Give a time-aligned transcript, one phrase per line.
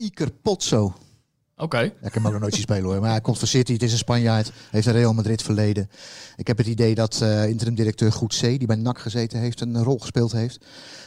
[0.00, 0.94] Iker Potso.
[1.56, 1.78] Oké.
[1.78, 3.00] Ja, ik heb hem ook nog nooit zien spelen hoor.
[3.00, 4.52] Maar hij komt van City, het is een Spanjaard.
[4.70, 5.90] Heeft een Real Madrid verleden.
[6.36, 9.82] Ik heb het idee dat eh interim-directeur Goed C, die bij NAC gezeten heeft, een
[9.82, 10.64] rol gespeeld heeft.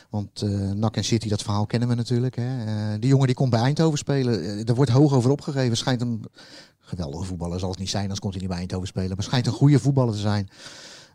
[0.10, 2.36] Want eh NAC en City, dat verhaal kennen we natuurlijk.
[2.36, 2.66] Hè.
[2.66, 4.66] Eh, die jongen die komt bij Eindhoven spelen.
[4.66, 5.78] Er wordt hoog over opgegeven.
[5.78, 6.26] Schijnt een
[6.80, 7.60] geweldige voetballer.
[7.60, 9.16] Zal het niet zijn, anders komt hij niet bij Eindhoven spelen.
[9.16, 10.50] Maar schijnt een goede voetballer te zijn.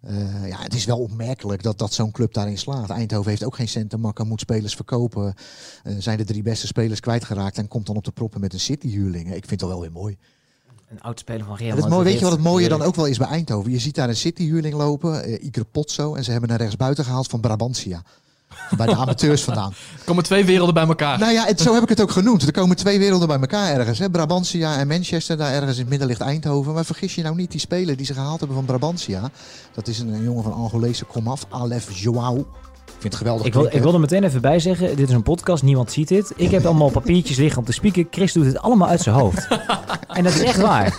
[0.03, 2.91] Eh, ja, het is wel opmerkelijk dat, dat zo'n club daarin slaagt.
[2.91, 5.35] Eindhoven heeft ook geen cent te makken, moet spelers verkopen.
[5.83, 8.61] Eh, zijn de drie beste spelers kwijtgeraakt en komt dan op de proppen met een
[8.61, 9.27] City-huurling.
[9.27, 10.17] Ik vind het wel weer mooi.
[10.89, 12.03] Een oud speler van Real Madrid.
[12.03, 13.71] weet je wat het mooie dan ook wel is bij Eindhoven?
[13.71, 16.15] Je ziet daar een City-huurling lopen, eh, Iker Potso.
[16.15, 18.03] En ze hebben een rechtsbuiten gehaald van Brabantia.
[18.77, 19.71] Bij de amateurs vandaan.
[19.71, 21.19] Er komen twee werelden bij elkaar.
[21.19, 22.43] Nou ja, het, zo heb ik het ook genoemd.
[22.43, 23.99] Er komen twee werelden bij elkaar ergens.
[23.99, 24.11] Hè?
[24.11, 26.75] Brabantia en Manchester, daar ergens in het midden ligt Eindhoven.
[26.75, 29.31] Maar vergis je nou niet, die speler die ze gehaald hebben van Brabantia.
[29.75, 32.37] Dat is een, een jongen van Angolese komaf, Alef Joao.
[32.37, 33.47] Ik vind het geweldig.
[33.47, 36.09] Ik wil, ik wil er meteen even bij zeggen, dit is een podcast, niemand ziet
[36.09, 36.33] dit.
[36.37, 38.09] Ik heb allemaal papiertjes liggen om te spieken.
[38.11, 39.49] Chris doet het allemaal uit zijn hoofd.
[40.09, 40.97] en dat is echt waar.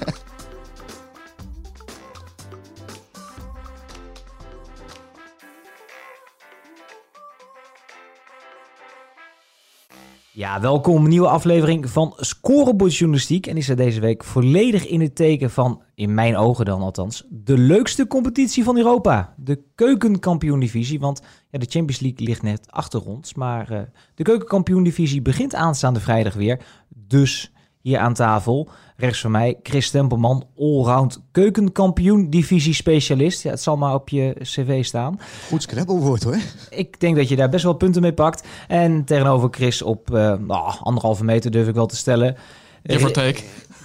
[10.39, 11.07] Ja, welkom.
[11.07, 13.47] Nieuwe aflevering van Scorebord Journalistiek.
[13.47, 17.25] En is er deze week volledig in het teken van, in mijn ogen dan althans,
[17.29, 19.33] de leukste competitie van Europa.
[19.37, 20.99] De keukenkampioen-divisie.
[20.99, 23.33] Want ja, de Champions League ligt net achter ons.
[23.33, 23.81] Maar eh,
[24.15, 26.65] de keukenkampioen-divisie begint aanstaande vrijdag weer.
[26.89, 27.51] Dus
[27.81, 33.43] hier aan tafel, rechts van mij, Chris Tempelman, allround keukenkampioen-divisie specialist.
[33.43, 35.19] Ja, het zal maar op je cv staan.
[35.47, 36.37] Goed scrabblewoord hoor.
[36.69, 38.47] Ik denk dat je daar best wel punten mee pakt.
[38.67, 42.35] En tegenover Chris op eh, nou, anderhalve meter durf ik wel te stellen.
[42.83, 43.41] Give or take.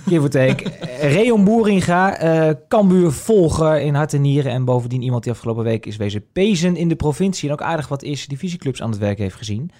[0.07, 0.65] Give or take.
[1.17, 4.53] Reon Boeringa, eh Cambuur volger in hart en nieren.
[4.53, 7.49] En bovendien iemand die afgelopen week is wezen pezen in de provincie.
[7.49, 9.71] En ook aardig wat eerste divisieclubs aan het werk heeft gezien.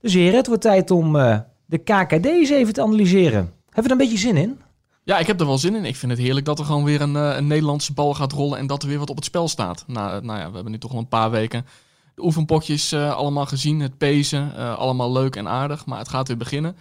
[0.00, 3.50] Dus heren, het wordt tijd om eh, de KKD eens even te analyseren.
[3.64, 4.58] Hebben we er een beetje zin in?
[5.04, 5.84] Ja, ik heb er wel zin in.
[5.84, 8.58] Ik vind het heerlijk dat er gewoon weer een, eh, een Nederlandse bal gaat rollen
[8.58, 9.84] en dat er weer wat op het spel staat.
[9.86, 11.66] Nou, nou ja, we hebben nu toch al een paar weken
[12.14, 16.28] de oefenpotjes eh, allemaal gezien, het pezen, eh, allemaal leuk en aardig, maar het gaat
[16.28, 16.76] weer beginnen.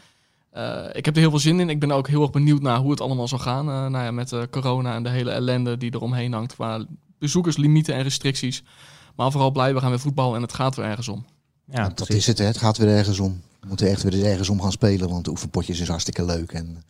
[0.52, 1.70] Eh, ik heb er heel veel zin in.
[1.70, 3.70] Ik ben ook heel erg benieuwd naar hoe het allemaal zal gaan.
[3.70, 6.86] Eh, nou ja, met eh, corona en de hele ellende die eromheen hangt qua
[7.20, 8.64] bezoekerslimieten en restricties.
[9.16, 11.26] Maar vooral blij, we gaan weer voetballen en het gaat weer ergens om.
[11.66, 12.46] Ja, dat is het, hè.
[12.46, 13.42] het gaat weer ergens om.
[13.60, 16.52] We moeten echt weer ergens om gaan spelen, want de oefenpotjes is hartstikke leuk.
[16.52, 16.84] En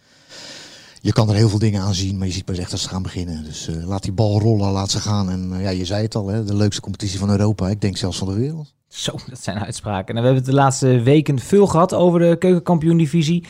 [1.02, 2.90] je kan er heel veel dingen aan zien, maar je ziet pas echt dat ze
[2.90, 3.44] gaan beginnen.
[3.44, 5.30] Dus eh, laat die bal rollen, laat ze gaan.
[5.30, 7.70] En eh, ja, je zei het al, hè, de leukste competitie van Europa.
[7.70, 8.74] Ik denk zelfs van de wereld.
[8.88, 10.16] Zo, dat zijn uitspraken.
[10.16, 13.46] En we hebben het de laatste weken veel gehad over de keukenkampioen-divisie.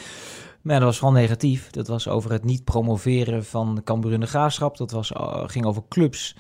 [0.61, 1.69] Maar dat was vooral negatief.
[1.69, 4.77] Dat was over het niet promoveren van Cambuur in de Graafschap.
[4.77, 6.35] Dat was, eh, ging over clubs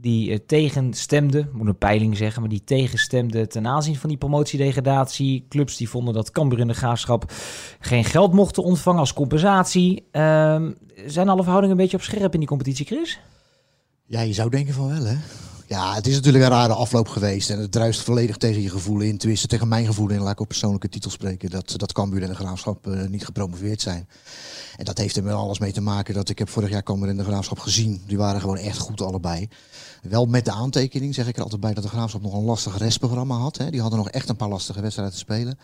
[0.00, 5.46] die eh, tegenstemden, moet een peiling zeggen, maar die tegenstemden ten aanzien van die promotiedegradatie.
[5.48, 7.32] Clubs die vonden dat Cambuur in de Graafschap
[7.80, 10.04] geen geld mochten ontvangen als compensatie.
[10.10, 10.72] Ehm,
[11.06, 13.20] zijn alle verhoudingen een beetje op scherp in die competitie, Chris?
[14.06, 15.16] Ja, je zou denken van wel, hè.
[15.70, 17.50] Ja, het is natuurlijk een rare afloop geweest.
[17.50, 19.18] En het druist volledig tegen je gevoel in.
[19.18, 20.20] Tenminste, tegen mijn gevoel in.
[20.20, 21.50] Laat ik op persoonlijke titel spreken.
[21.50, 24.08] Dat, dat Cambuur en de Graafschap eh, niet gepromoveerd zijn.
[24.76, 27.08] En dat heeft er wel alles mee te maken dat ik heb vorig jaar Cambuur
[27.08, 28.02] en de Graafschap gezien.
[28.06, 29.48] Die waren gewoon echt goed allebei.
[30.02, 32.78] Wel met de aantekening, zeg ik er altijd bij, dat de Graafschap nog een lastig
[32.78, 33.56] restprogramma had.
[33.56, 33.70] Hè.
[33.70, 35.58] Die hadden nog echt een paar lastige wedstrijden te spelen.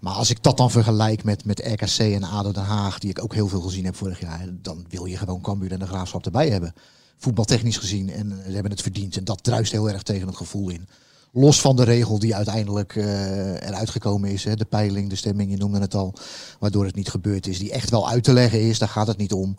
[0.00, 3.22] Maar als ik dat dan vergelijk met, met RKC en ADO Den Haag, die ik
[3.22, 4.48] ook heel veel gezien heb vorig jaar.
[4.52, 6.74] Dan wil je gewoon Cambuur en de Graafschap erbij hebben
[7.18, 8.10] voetbaltechnisch gezien.
[8.10, 9.16] En ze hebben het verdiend.
[9.16, 10.88] En dat druist heel erg tegen het gevoel in.
[11.32, 14.44] Los van de regel die uiteindelijk eh, eruit gekomen is.
[14.44, 16.14] Hè, de peiling, de stemming, je noemde het al.
[16.58, 17.58] Waardoor het niet gebeurd is.
[17.58, 18.78] Die echt wel uit te leggen is.
[18.78, 19.56] Daar gaat het niet om.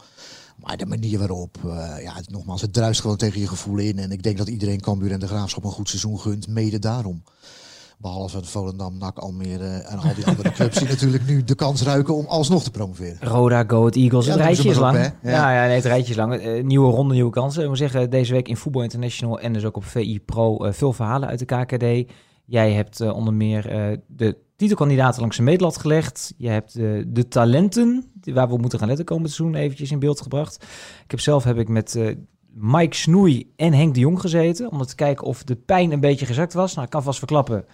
[0.55, 3.99] Maar de manier waarop, eh, ja, het, nogmaals, het druist gewoon tegen je gevoel in.
[3.99, 6.47] En ik denk dat iedereen Cambuur en de Graafschap een goed seizoen gunt.
[6.47, 7.23] Mede daarom.
[7.97, 11.83] Behalve het Volendam, NAC, Almere en al die andere clubs die natuurlijk nu de kans
[11.83, 13.17] ruiken om alsnog te promoveren.
[13.21, 14.25] Roda, Go Ahead Eagles.
[14.25, 14.97] Ja, het rijtje is lang.
[14.97, 15.31] op, hè?
[15.31, 15.35] ja.
[15.35, 15.61] Ja.
[15.61, 16.33] Ja, nee, het rijtje is lang.
[16.33, 17.61] Eh, nieuwe ronde, nieuwe kansen.
[17.61, 20.73] Ik moet zeggen, deze week in Voetbal International en dus ook op VI Pro eh,
[20.73, 22.11] veel verhalen uit de KKD.
[22.45, 23.63] Jij hebt eh, onder meer
[24.07, 26.33] de titelkandidaten langs de meetlat gelegd.
[26.37, 26.73] Je hebt
[27.07, 30.55] de talenten, waar we moeten gaan letten komend seizoen, eventjes in beeld gebracht.
[31.03, 31.99] Ik heb zelf heb ik met
[32.53, 36.25] Mike Snoei en Henk de Jong gezeten, om te kijken of de pijn een beetje
[36.25, 36.73] gezakt was.
[36.73, 37.65] Nou, ik kan vast verklappen.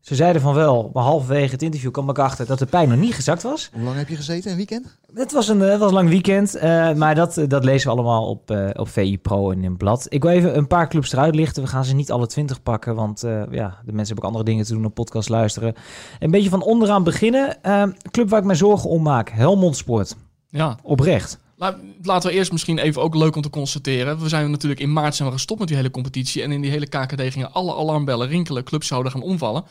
[0.00, 2.98] Ze zeiden van wel, maar halverwege het interview kwam ik achter dat de pijn nog
[2.98, 3.70] niet gezakt was.
[3.72, 4.50] Hoe lang heb je gezeten?
[4.50, 4.98] Een weekend?
[5.14, 7.86] Het was een, eh, het was een lang weekend, eh, maar dat, eh, dat lezen
[7.90, 10.06] we allemaal op, eh, op VI Pro en in het blad.
[10.08, 11.62] Ik wil even een paar clubs eruit lichten.
[11.62, 14.44] We gaan ze niet alle twintig pakken, want eh, ja, de mensen hebben ook andere
[14.44, 15.74] dingen te doen dan podcast luisteren.
[16.18, 17.62] Een beetje van onderaan beginnen.
[17.62, 20.16] Eh, club waar ik mij zorgen om maak, Helmond Sport.
[20.48, 21.38] Ja, Oprecht.
[21.56, 24.18] La- Laten we eerst misschien even ook leuk om te constateren.
[24.20, 26.42] We zijn natuurlijk in maart zijn we gestopt met die hele competitie.
[26.42, 28.64] En in die hele KKD gingen alle alarmbellen rinkelen.
[28.64, 29.64] Clubs zouden gaan omvallen.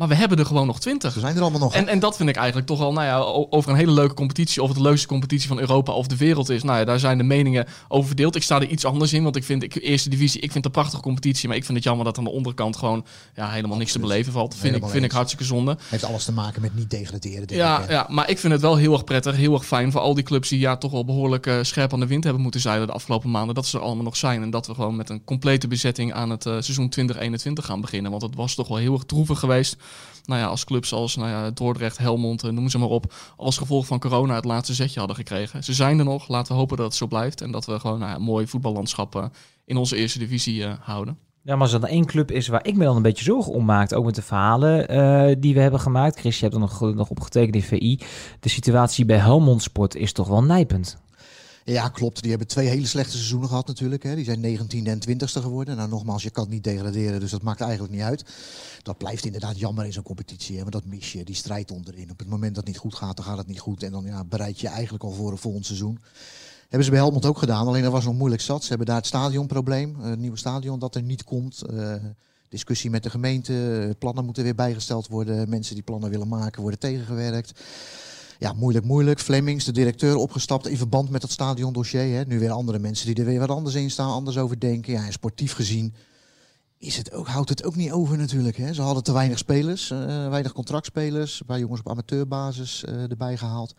[0.00, 1.12] Maar we hebben er gewoon nog twintig.
[1.12, 1.74] Ze zijn er allemaal nog.
[1.74, 3.18] En, en dat vind ik eigenlijk toch wel, nou ja,
[3.50, 4.62] over een hele leuke competitie.
[4.62, 6.62] Of het de leukste competitie van Europa of de wereld is.
[6.62, 8.36] Nou ja, daar zijn de meningen over verdeeld.
[8.36, 10.64] Ik sta er iets anders in, want ik vind, ik, eerste divisie, ik vind het
[10.64, 11.48] een prachtige competitie.
[11.48, 13.04] Maar ik vind het jammer dat aan de onderkant gewoon
[13.34, 14.54] ja, helemaal niks te beleven valt.
[14.54, 15.76] Vind ik, vind ik hartstikke zonde.
[15.88, 17.56] Heeft alles te maken met niet degraderen.
[17.56, 20.14] Ja, ja, maar ik vind het wel heel erg prettig, heel erg fijn voor al
[20.14, 22.86] die clubs die ja toch wel behoorlijk uh, scherp aan de wind hebben moeten zeilen
[22.86, 23.54] de afgelopen maanden.
[23.54, 24.42] Dat ze er allemaal nog zijn.
[24.42, 28.10] En dat we gewoon met een complete bezetting aan het uh, seizoen 2021 gaan beginnen.
[28.10, 29.76] Want het was toch wel heel erg droevig geweest
[30.24, 33.58] nou ja, als clubs als nou ja, Dordrecht, Helmond, eh, noem ze maar op, als
[33.58, 35.64] gevolg van corona het laatste zetje hadden gekregen.
[35.64, 37.98] Ze zijn er nog, laten we hopen dat het zo blijft en dat we gewoon
[37.98, 39.24] nou ja, mooi voetballandschap uh,
[39.64, 41.18] in onze eerste divisie uh, houden.
[41.42, 43.52] Ja, maar als er dan één club is waar ik me dan een beetje zorgen
[43.52, 46.18] om maak, ook met de verhalen die we hebben gemaakt.
[46.18, 47.98] Chris, je hebt er nog, nog op getekend in VI.
[48.40, 50.98] De situatie bij Helmond Sport is toch wel nijpend.
[51.70, 52.20] Ja, klopt.
[52.20, 54.02] Die hebben twee hele slechte seizoenen gehad natuurlijk.
[54.02, 54.14] Hè.
[54.14, 55.76] Die zijn 19e en 20e geworden.
[55.76, 58.24] Nou, nogmaals, je kan niet degraderen, dus dat maakt eigenlijk niet uit.
[58.82, 60.58] Dat blijft inderdaad jammer in zo'n competitie.
[60.58, 62.10] Hè, dat mis je, die strijd onderin.
[62.10, 63.82] Op het moment dat het niet goed gaat, dan gaat het niet goed.
[63.82, 65.98] En dan ja, bereid je eigenlijk al voor een volgend seizoen.
[66.60, 68.62] Hebben ze bij Helmond ook gedaan, alleen dat was nog moeilijk zat.
[68.62, 71.62] Ze hebben daar het stadionprobleem, het nieuwe stadion dat er niet komt.
[71.70, 71.94] Uh,
[72.48, 75.48] discussie met de gemeente, plannen moeten weer bijgesteld worden.
[75.48, 77.52] Mensen die plannen willen maken worden tegengewerkt
[78.40, 79.20] ja, moeilijk, moeilijk.
[79.20, 82.16] Flemings, de directeur, opgestapt in verband met dat stadiondossier.
[82.16, 82.24] Hè.
[82.24, 84.92] Nu weer andere mensen die er weer wat anders in staan, anders over denken.
[84.92, 85.94] Ja, sportief gezien
[86.78, 88.56] is het ook, houdt het ook niet over natuurlijk.
[88.56, 88.74] Hè.
[88.74, 91.40] Ze hadden te weinig spelers, uh, weinig contractspelers.
[91.40, 93.74] Een paar jongens op amateurbasis uh, erbij gehaald.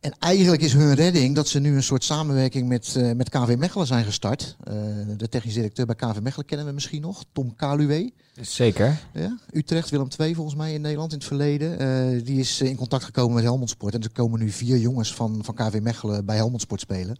[0.00, 3.56] En eigenlijk is hun redding dat ze nu een soort samenwerking met, uh, met KV
[3.58, 4.56] Mechelen zijn gestart.
[5.16, 8.12] De technisch directeur bij KV Mechelen kennen we misschien nog, Tom Kaluwe.
[8.40, 9.00] Zeker.
[9.12, 11.82] Ja, Utrecht, Willem II volgens mij in Nederland in het verleden.
[11.82, 13.94] Uh, die is in contact gekomen met Helmond Sport.
[13.94, 17.16] En er komen nu vier jongens van, van KV Mechelen bij Helmond Sport spelen.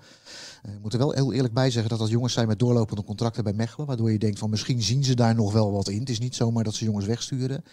[0.62, 3.44] Ik moet er wel heel eerlijk bij zeggen dat dat jongens zijn met doorlopende contracten
[3.44, 3.86] bij Mechelen.
[3.86, 6.00] Waardoor je denkt van misschien zien ze daar nog wel wat in.
[6.00, 7.64] Het is niet zomaar dat ze jongens wegsturen.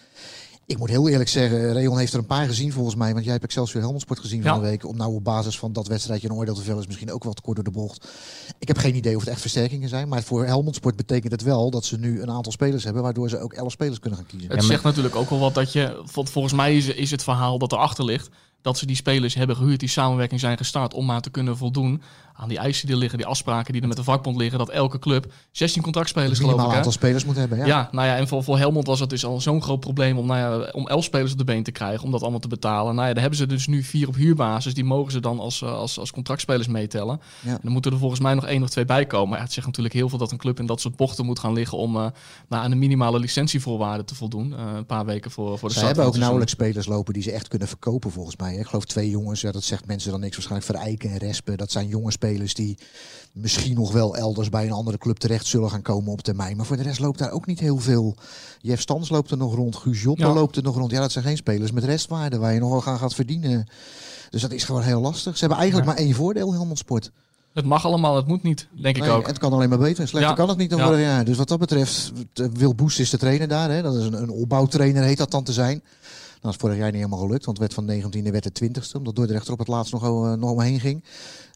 [0.71, 3.11] Ik moet heel eerlijk zeggen, Reon heeft er een paar gezien volgens mij.
[3.11, 4.87] Want jij hebt Excelsior Helmond Sport gezien van de week.
[4.87, 7.33] Om nou op basis van dat wedstrijdje een oordeel te vellen is misschien ook wel
[7.33, 8.07] te kort door de bocht.
[8.59, 10.07] Ik heb geen idee of het echt versterkingen zijn.
[10.07, 13.03] Maar voor Helmond Sport betekent het wel dat ze nu een aantal spelers hebben.
[13.03, 14.51] Waardoor ze ook elf spelers kunnen gaan kiezen.
[14.51, 16.01] Het zegt natuurlijk ook wel wat dat je...
[16.05, 18.29] Volgens mij is, is het verhaal dat erachter ligt
[18.61, 22.01] dat ze die spelers hebben gehuurd, die samenwerking zijn gestart om maar te kunnen voldoen
[22.41, 24.69] aan die eisen die er liggen, die afspraken die er met de vakbond liggen, dat
[24.69, 26.67] elke club 16 contractspelers geloof ik.
[26.67, 27.65] een aantal spelers moet hebben, ja.
[27.65, 30.25] Ja, nou ja, en voor, voor Helmond was het dus al zo'n groot probleem om,
[30.25, 32.95] nou ja, om 11 spelers op de been te krijgen, om dat allemaal te betalen.
[32.95, 35.61] Nou ja, daar hebben ze dus nu vier op huurbasis, die mogen ze dan als,
[35.61, 37.21] eh, als, als contractspelers meetellen.
[37.39, 37.51] Ja.
[37.51, 39.37] En dan moeten er volgens mij nog één of twee bij komen.
[39.37, 41.53] Ja, het zegt natuurlijk heel veel dat een club in dat soort bochten moet gaan
[41.53, 42.07] liggen om uh,
[42.47, 44.51] nou, aan de minimale licentievoorwaarden te voldoen.
[44.51, 47.31] Uh, een paar weken voor, voor de Ze hebben ook nauwelijks spelers lopen die ze
[47.31, 48.55] echt kunnen verkopen volgens mij.
[48.55, 51.57] Ik geloof twee jongens, ja, dat zegt mensen dan niks waarschijnlijk, Verijken en Respen.
[51.57, 52.77] Dat zijn jonge spelers die
[53.31, 56.57] misschien nog wel elders bij een andere club terecht zullen gaan komen op termijn.
[56.57, 58.15] Maar voor de rest loopt daar ook niet heel veel.
[58.61, 60.33] Jeff Stans loopt er nog rond, Guus Joppe ja.
[60.33, 60.91] loopt er nog rond.
[60.91, 63.67] Ja, dat zijn geen spelers met restwaarde waar je nog wel gaan gaat verdienen.
[64.29, 65.33] Dus dat is gewoon heel lastig.
[65.33, 65.93] Ze hebben eigenlijk ja.
[65.93, 67.11] maar één voordeel, Helmond Sport.
[67.53, 69.27] Het mag allemaal, het moet niet, denk nee, ik ook.
[69.27, 70.07] Het kan alleen maar beter.
[70.07, 70.35] Slechter ja.
[70.35, 71.25] kan het niet dan vorig jaar.
[71.25, 73.71] Dus wat dat betreft, Wil Boest is de trainer daar.
[73.71, 73.81] Hè.
[73.81, 75.83] Dat is een, een opbouwtrainer, heet dat dan te zijn.
[76.41, 78.97] Dat is vorig jaar niet helemaal gelukt, want het werd van 19e werd de 20ste,
[78.97, 81.03] omdat Dordrecht er op het laatst nog, uh, nog omheen ging.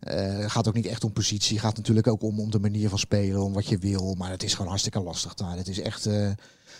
[0.08, 3.00] Uh, gaat ook niet echt om positie, gaat natuurlijk ook om, om de manier van
[3.00, 4.16] spelen, om wat je wil.
[4.18, 5.58] Maar het is gewoon hartstikke lastig daar.
[5.58, 6.30] Het is echt uh,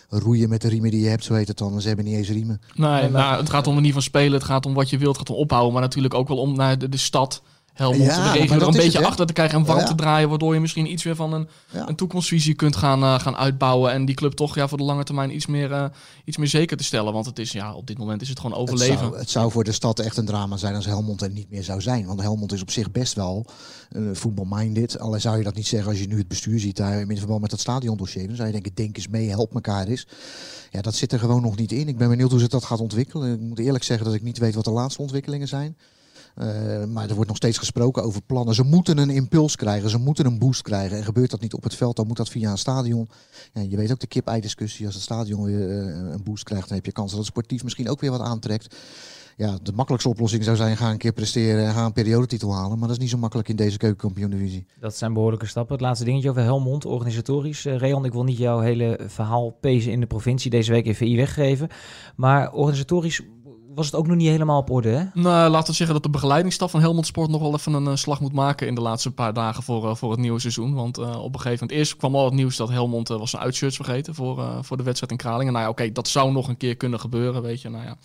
[0.08, 1.80] roeien met de riemen die je hebt, zo heet het dan.
[1.80, 2.60] Ze hebben niet eens riemen.
[2.74, 5.16] Nee, nou, het gaat om de manier van spelen, het gaat om wat je wilt,
[5.16, 7.42] het gaat om opbouwen, maar natuurlijk ook wel om naar de stad
[7.76, 9.84] Helmond ja, de regio er een beetje het, achter te krijgen en warm ja.
[9.84, 11.88] te draaien, waardoor je misschien iets weer van een, ja.
[11.88, 15.04] een toekomstvisie kunt gaan, uh, gaan uitbouwen en die club toch ja, voor de lange
[15.04, 15.84] termijn iets meer, uh,
[16.24, 17.12] iets meer zeker te stellen.
[17.12, 18.92] Want het is, ja, op dit moment is het gewoon overleven.
[18.92, 21.50] Het zou, het zou voor de stad echt een drama zijn als Helmond er niet
[21.50, 22.06] meer zou zijn.
[22.06, 23.46] Want Helmond is op zich best wel
[23.92, 24.98] uh, voetbalminded.
[24.98, 27.40] Alleen zou je dat niet zeggen als je nu het bestuur ziet daar in verband
[27.40, 28.26] met dat stadiondossier.
[28.26, 30.06] Dan zou je denken, denk eens mee, help elkaar eens.
[30.70, 31.88] Ja, dat zit er gewoon nog niet in.
[31.88, 33.32] Ik ben benieuwd hoe ze dat gaat ontwikkelen.
[33.32, 35.76] Ik moet eerlijk zeggen dat ik niet weet wat de laatste ontwikkelingen zijn.
[36.38, 38.54] Uh, maar er wordt nog steeds gesproken over plannen.
[38.54, 40.96] Ze moeten een impuls krijgen, ze moeten een boost krijgen.
[40.96, 43.08] En gebeurt dat niet op het veld, dan moet dat via een stadion.
[43.52, 44.86] Ja, je weet ook de kip-ei-discussie.
[44.86, 47.62] Als het stadion weer uh, een boost krijgt, dan heb je kans dat het sportief
[47.62, 48.76] misschien ook weer wat aantrekt.
[49.36, 52.78] Ja, de makkelijkste oplossing zou zijn: ga een keer presteren en ga een periodetitel halen.
[52.78, 54.66] Maar dat is niet zo makkelijk in deze keukenkampioen-divisie.
[54.80, 55.74] Dat zijn behoorlijke stappen.
[55.74, 57.66] Het laatste dingetje over Helmond, organisatorisch.
[57.66, 61.16] Uh, ik wil niet jouw hele verhaal pezen in de provincie deze week in VI
[61.16, 61.68] weggeven.
[62.16, 63.20] Maar organisatorisch
[63.76, 65.04] was het ook nog niet helemaal op orde, hè?
[65.20, 67.94] Nou, laten we zeggen dat de begeleidingsstaf van Helmond Sport nog wel even een uh,
[67.94, 70.74] slag moet maken in de laatste paar dagen voor, uh, voor het nieuwe seizoen.
[70.74, 73.76] Want op een gegeven moment, eerst kwam al het nieuws dat Helmond was zijn uitshirts
[73.76, 75.52] vergeten voor, voor de wedstrijd in Kralingen.
[75.52, 77.68] Nou ja, oké, dat zou nog een keer kunnen gebeuren, weet je.
[77.70, 77.96] Nou ja,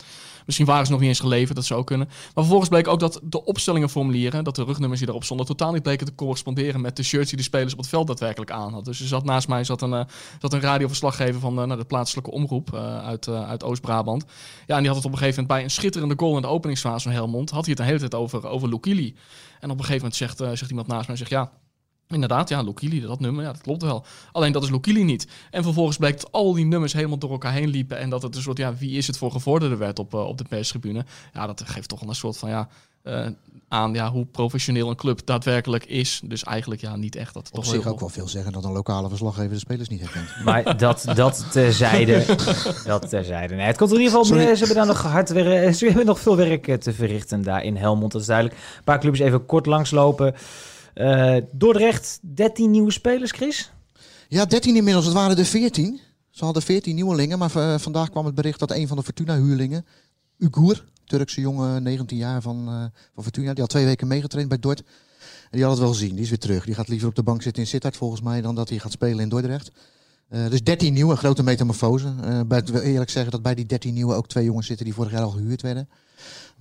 [0.45, 2.07] Misschien waren ze nog niet eens geleverd, dat zou kunnen.
[2.07, 5.83] Maar vervolgens bleek ook dat de opstellingenformulieren, dat de rugnummers die erop stonden, totaal niet
[5.83, 8.83] bleken te corresponderen met de shirts die de spelers op het veld daadwerkelijk aan hadden.
[8.83, 10.03] Dus er zat naast mij zat een, uh,
[10.39, 14.25] zat een radioverslaggever van uh, de plaatselijke omroep uh, uit, uit Oost-Brabant.
[14.65, 16.47] Ja, en die had het op een gegeven moment bij een schitterende goal in de
[16.47, 19.15] openingsfase van Helmond, had hij het de hele tijd over, over Lukili.
[19.59, 21.51] En op een gegeven moment zegt, zegt iemand naast mij, zegt ja,
[22.13, 24.05] Inderdaad, ja, Lokili, dat nummer, ja, dat klopt wel.
[24.31, 25.27] Alleen dat is Lokili niet.
[25.51, 28.35] En vervolgens bleek dat al die nummers helemaal door elkaar heen liepen en dat het
[28.35, 31.05] een soort, ja, wie is het voor gevorderde werd op, uh, op de perstribune.
[31.33, 32.69] Ja, dat geeft toch wel een soort van, ja,
[33.03, 33.27] uh,
[33.67, 36.21] aan ja, hoe professioneel een club daadwerkelijk is.
[36.23, 37.33] Dus eigenlijk ja, niet echt.
[37.33, 40.29] Dat op zich ook wel veel zeggen dat een lokale verslaggever de spelers niet herkent.
[40.45, 42.25] Maar dat, dat terzijde.
[42.85, 43.55] dat terzijde.
[43.55, 44.55] Nee, het komt in ieder geval Sorry.
[44.55, 47.75] Ze hebben daar nog hard werk, ze hebben nog veel werk te verrichten daar in
[47.75, 48.11] Helmond.
[48.11, 48.57] Dat is duidelijk.
[48.77, 50.35] Een paar clubs even kort langslopen.
[50.95, 53.71] Uh, Dordrecht, 13 nieuwe spelers, Chris?
[54.27, 55.05] Ja, 13 inmiddels.
[55.05, 55.99] Het waren er 14.
[56.29, 59.85] Ze hadden 14 nieuwelingen, maar uh, vandaag kwam het bericht dat een van de Fortuna-huurlingen,
[60.37, 62.83] Ugur, Turkse jongen, 19 jaar van, uh,
[63.13, 64.83] van Fortuna, die had twee weken meegetraind bij Dort.
[65.51, 66.13] Die had het wel gezien.
[66.13, 66.65] Die is weer terug.
[66.65, 68.91] Die gaat liever op de bank zitten in Sittard volgens mij dan dat hij gaat
[68.91, 69.71] spelen in Dordrecht.
[70.29, 72.13] Dus 13 nieuwe, grote metamorfose.
[72.47, 74.95] Bij, ik wil eerlijk zeggen dat bij die 13 nieuwe ook twee jongens zitten die
[74.95, 75.89] vorig jaar al gehuurd werden.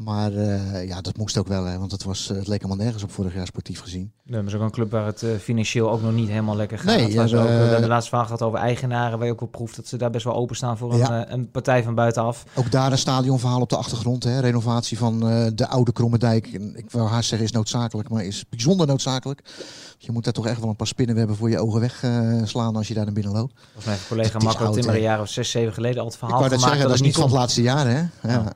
[0.05, 3.03] Maar uh, ja, dat moest ook wel, hè, want het, was, het leek helemaal nergens
[3.03, 4.13] op vorig jaar sportief gezien.
[4.25, 6.79] Nee, maar is ook een club waar het uh, financieel ook nog niet helemaal lekker
[6.79, 6.97] gaat.
[6.97, 9.41] Nee, ja, ook, uh, we hebben de laatste vraag gehad over eigenaren, waar je ook
[9.41, 11.21] wel proeft dat ze daar best wel openstaan voor ja.
[11.21, 12.45] een, een, partij van buitenaf.
[12.55, 14.25] Ook daar een stadionverhaal op de achtergrond.
[14.25, 14.41] Hè.
[14.41, 15.21] Renovatie van
[15.55, 16.47] de oude Krommendijk.
[16.75, 19.41] Ik wil haast zeggen is noodzakelijk, maar is bijzonder noodzakelijk.
[19.99, 22.95] Je moet daar toch echt wel een paar spinnenwebben voor je ogen wegslaan als je
[22.95, 23.53] daar naar binnen loopt.
[23.57, 26.45] Volgens mijn collega Marco Timmer een jaar of zes, zeven geleden al het verhaal ik
[26.45, 26.63] gemaakt.
[26.63, 28.29] Zeggen, dat, dat is niet van het laatste jaar, hè?
[28.29, 28.53] Ja.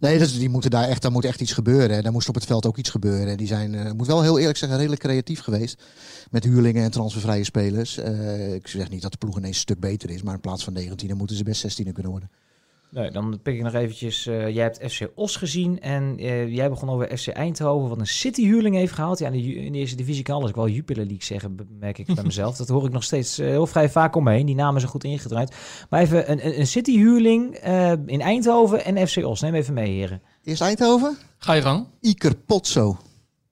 [0.00, 2.02] Nee, dat, die moeten daar echt, daar moet echt iets gebeuren.
[2.02, 3.36] Daar moest op het veld ook iets gebeuren.
[3.36, 5.82] Die zijn, uh, moet wel heel eerlijk zeggen, redelijk creatief geweest.
[6.30, 7.98] Met huurlingen en transfervrije spelers.
[7.98, 10.22] Uh, ik zeg niet dat de ploeg ineens een stuk beter is.
[10.22, 12.30] Maar in plaats van 19 moeten ze best 16 kunnen worden.
[12.90, 14.26] Nee, dan pik ik nog eventjes.
[14.26, 18.06] Uh, jij hebt FC Os gezien en uh, jij begon over FC Eindhoven, wat een
[18.06, 19.18] City-huurling heeft gehaald.
[19.18, 21.98] Ja, in de, in de eerste divisie kan alles ik wel Jupiler League zeggen, merk
[21.98, 22.56] ik bij mezelf.
[22.56, 24.46] Dat hoor ik nog steeds uh, heel vrij vaak omheen.
[24.46, 25.56] Die namen zijn goed ingedraaid.
[25.90, 27.54] Maar even een, een City-huurling
[28.06, 29.40] in Eindhoven en FC Os.
[29.40, 30.22] Neem even mee, heren.
[30.44, 31.16] Eerst Eindhoven.
[31.38, 31.86] Ga je gang.
[32.00, 32.98] Iker Potso.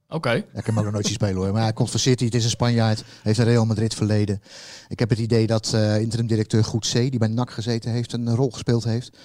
[0.09, 0.33] Oké.
[0.33, 1.53] Ik heb hem nog nooit zien spelen hoor.
[1.53, 3.05] Maar hij komt van City, het is een Spanjaard.
[3.23, 4.43] Heeft een Real Madrid verleden.
[4.89, 8.35] Ik heb het idee dat uh, interim-directeur Goed C, die bij NAC gezeten heeft, een
[8.35, 9.19] rol gespeeld heeft.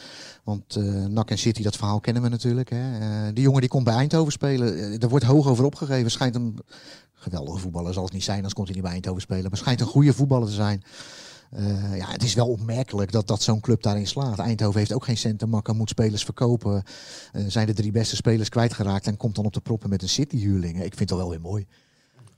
[0.43, 2.69] Want uh, NAC en City, dat verhaal kennen we natuurlijk.
[2.69, 2.99] Hè.
[2.99, 4.99] Uh, die jongen die komt bij Eindhoven spelen.
[4.99, 6.11] er wordt hoog over opgegeven.
[6.11, 6.59] Schijnt een
[7.13, 9.49] geweldige voetballer, zal het niet zijn, anders komt hij niet bij Eindhoven spelen.
[9.49, 10.83] Maar schijnt een goede voetballer te zijn.
[11.57, 14.39] Uh, ja, het is wel opmerkelijk dat, dat zo'n club daarin slaat.
[14.39, 16.83] Eindhoven heeft ook geen cent te makken, moet spelers verkopen.
[17.33, 20.09] Uh, zijn de drie beste spelers kwijtgeraakt en komt dan op de proppen met een
[20.09, 20.83] City-huurling.
[20.83, 21.65] Ik vind het wel weer mooi.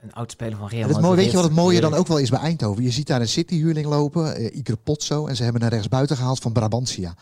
[0.00, 1.14] Een oud speler van Real Madrid.
[1.14, 2.82] Weet je wat het mooie dan ook wel is bij Eindhoven?
[2.82, 6.38] Je ziet daar een City-huurling lopen, uh, Iker Potso, en ze hebben een rechtsbuiten gehaald
[6.38, 7.14] van Brabantia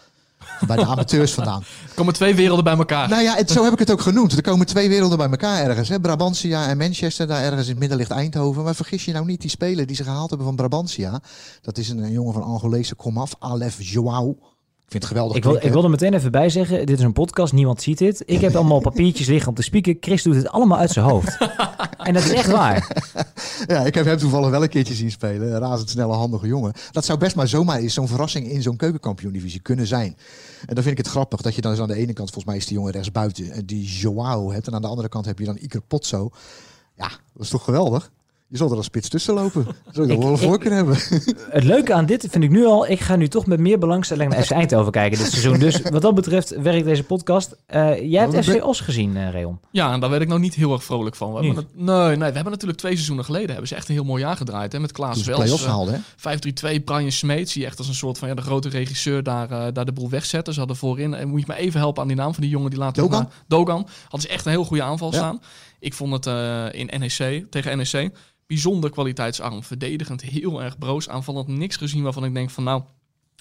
[0.66, 1.60] bij de amateurs vandaan.
[1.88, 3.08] Er komen twee werelden bij elkaar.
[3.08, 4.32] Nou ja, het, zo heb ik het ook genoemd.
[4.32, 5.88] Er komen twee werelden bij elkaar ergens.
[5.88, 6.00] Hè?
[6.00, 8.64] Brabantia en Manchester, daar ergens in het midden ligt Eindhoven.
[8.64, 11.20] Maar vergis je nou niet, die speler die ze gehaald hebben van Brabantia.
[11.60, 14.36] Dat is een, een jongen van Angolese komaf, Alef Joao.
[14.92, 15.36] Ik vind het geweldig.
[15.36, 17.98] Ik wil, ik wil er meteen even bij zeggen: dit is een podcast, niemand ziet
[17.98, 18.22] dit.
[18.26, 19.96] Ik heb allemaal papiertjes liggen om te spieken.
[20.00, 21.38] Chris doet het allemaal uit zijn hoofd.
[22.06, 23.02] en dat is echt waar.
[23.66, 25.52] ja, ik heb hem toevallig wel een keertje zien spelen.
[25.52, 26.72] Een razendsnelle, handige jongen.
[26.90, 30.16] Dat zou best maar zomaar eens zo'n verrassing in zo'n keukenkampioen-divisie kunnen zijn.
[30.66, 32.56] En dan vind ik het grappig dat je dan aan de ene kant, volgens mij
[32.56, 34.66] is die jongen rechts buiten, die Joao hebt.
[34.66, 36.30] En aan de andere kant heb je dan Iker Potso.
[36.96, 38.10] Ja, dat is toch geweldig?
[38.52, 39.66] Je zal er als spits tussen lopen.
[39.90, 40.96] Zou je wel een voorkeur hebben.
[41.50, 42.88] Het leuke aan dit vind ik nu al.
[42.88, 45.58] Ik ga nu toch met meer belangstelling naar FC Eindhoven kijken dit seizoen.
[45.58, 47.56] Dus wat dat betreft werkt deze podcast.
[47.74, 49.58] Uh, jij hebt FC Os gezien, uh, Reon.
[49.70, 51.32] Ja, en daar werd ik nog niet heel erg vrolijk van.
[51.32, 54.04] We hebben nee, nee, we hebben natuurlijk twee seizoenen geleden hebben ze echt een heel
[54.04, 54.72] mooi jaar gedraaid.
[54.72, 55.64] Hè, met Klaas Wels.
[55.64, 55.88] Uh,
[56.78, 57.52] 5-3-2, Brian Smeets.
[57.52, 60.10] Die echt als een soort van ja, de grote regisseur daar, uh, daar de boel
[60.10, 60.52] wegzetten.
[60.52, 61.14] Ze hadden voorin.
[61.14, 63.02] En moet je me even helpen aan die naam van die jongen die later...
[63.02, 63.30] Dogan?
[63.46, 63.88] Dogan.
[64.02, 65.16] Hadden ze echt een heel goede aanval ja.
[65.16, 65.40] staan.
[65.82, 68.10] Ik vond het uh, in NEC, tegen NEC
[68.46, 69.62] bijzonder kwaliteitsarm.
[69.62, 71.08] Verdedigend heel erg broos.
[71.08, 72.82] Aanvallend niks gezien waarvan ik denk van nou,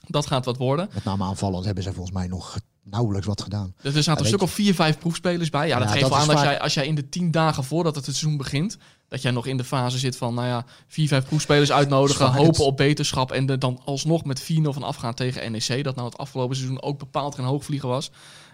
[0.07, 0.89] dat gaat wat worden.
[0.93, 3.73] Met name aanvallend hebben ze volgens mij nog nauwelijks wat gedaan.
[3.81, 5.67] Er zaten ja, een stuk of vier, vijf proefspelers bij.
[5.67, 8.03] Ja, dat geeft wel aan dat jij, als jij in de tien dagen voordat het
[8.03, 11.71] seizoen begint, dat jij nog in de fase zit van, nou ja, vier, vijf proefspelers
[11.71, 12.59] uitnodigen, hopen het...
[12.59, 16.17] op beterschap en de, dan alsnog met 4-0 van afgaan tegen NEC, dat nou het
[16.17, 18.11] afgelopen seizoen ook bepaald geen hoogvlieger was.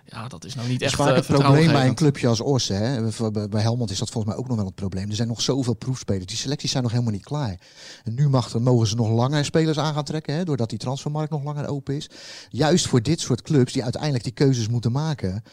[0.09, 2.67] Ja, dat is nou niet echt vaak het probleem bij een clubje als Os.
[2.67, 3.01] Hè.
[3.49, 5.09] Bij Helmond is dat volgens mij ook nog wel het probleem.
[5.09, 6.25] Er zijn nog zoveel proefspelers.
[6.25, 7.59] Die selecties zijn nog helemaal niet klaar.
[8.03, 10.35] En nu mag, mogen ze nog langer spelers aan gaan trekken.
[10.35, 12.09] Hè, doordat die transfermarkt nog langer open is.
[12.49, 15.43] Juist voor dit soort clubs die uiteindelijk die keuzes moeten maken.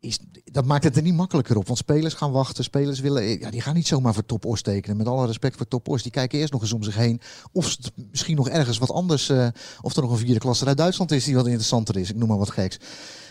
[0.00, 1.66] Is, dat maakt het er niet makkelijker op.
[1.66, 2.64] Want spelers gaan wachten.
[2.64, 4.96] Spelers willen, ja, die gaan niet zomaar voor Top Os tekenen.
[4.96, 6.02] Met alle respect voor Top Os.
[6.02, 7.20] Die kijken eerst nog eens om zich heen.
[7.52, 7.76] Of
[8.10, 9.28] misschien nog ergens wat anders.
[9.28, 9.46] eh,
[9.80, 12.10] of er nog een vierde klasse uit Duitsland is die wat interessanter is.
[12.10, 12.78] Ik noem maar wat geks.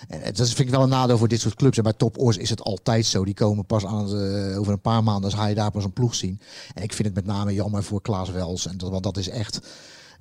[0.07, 1.77] En dat is- vind ik wel een nadeel voor dit soort clubs.
[1.77, 3.25] En bij Top Os is het altijd zo.
[3.25, 4.13] Die komen pas aan
[4.57, 5.23] over een paar maanden.
[5.23, 6.39] als ga je daar pas een ploeg zien.
[6.73, 8.67] En ik vind het met name jammer voor Klaas Wels.
[8.67, 9.59] En dat, want dat is echt.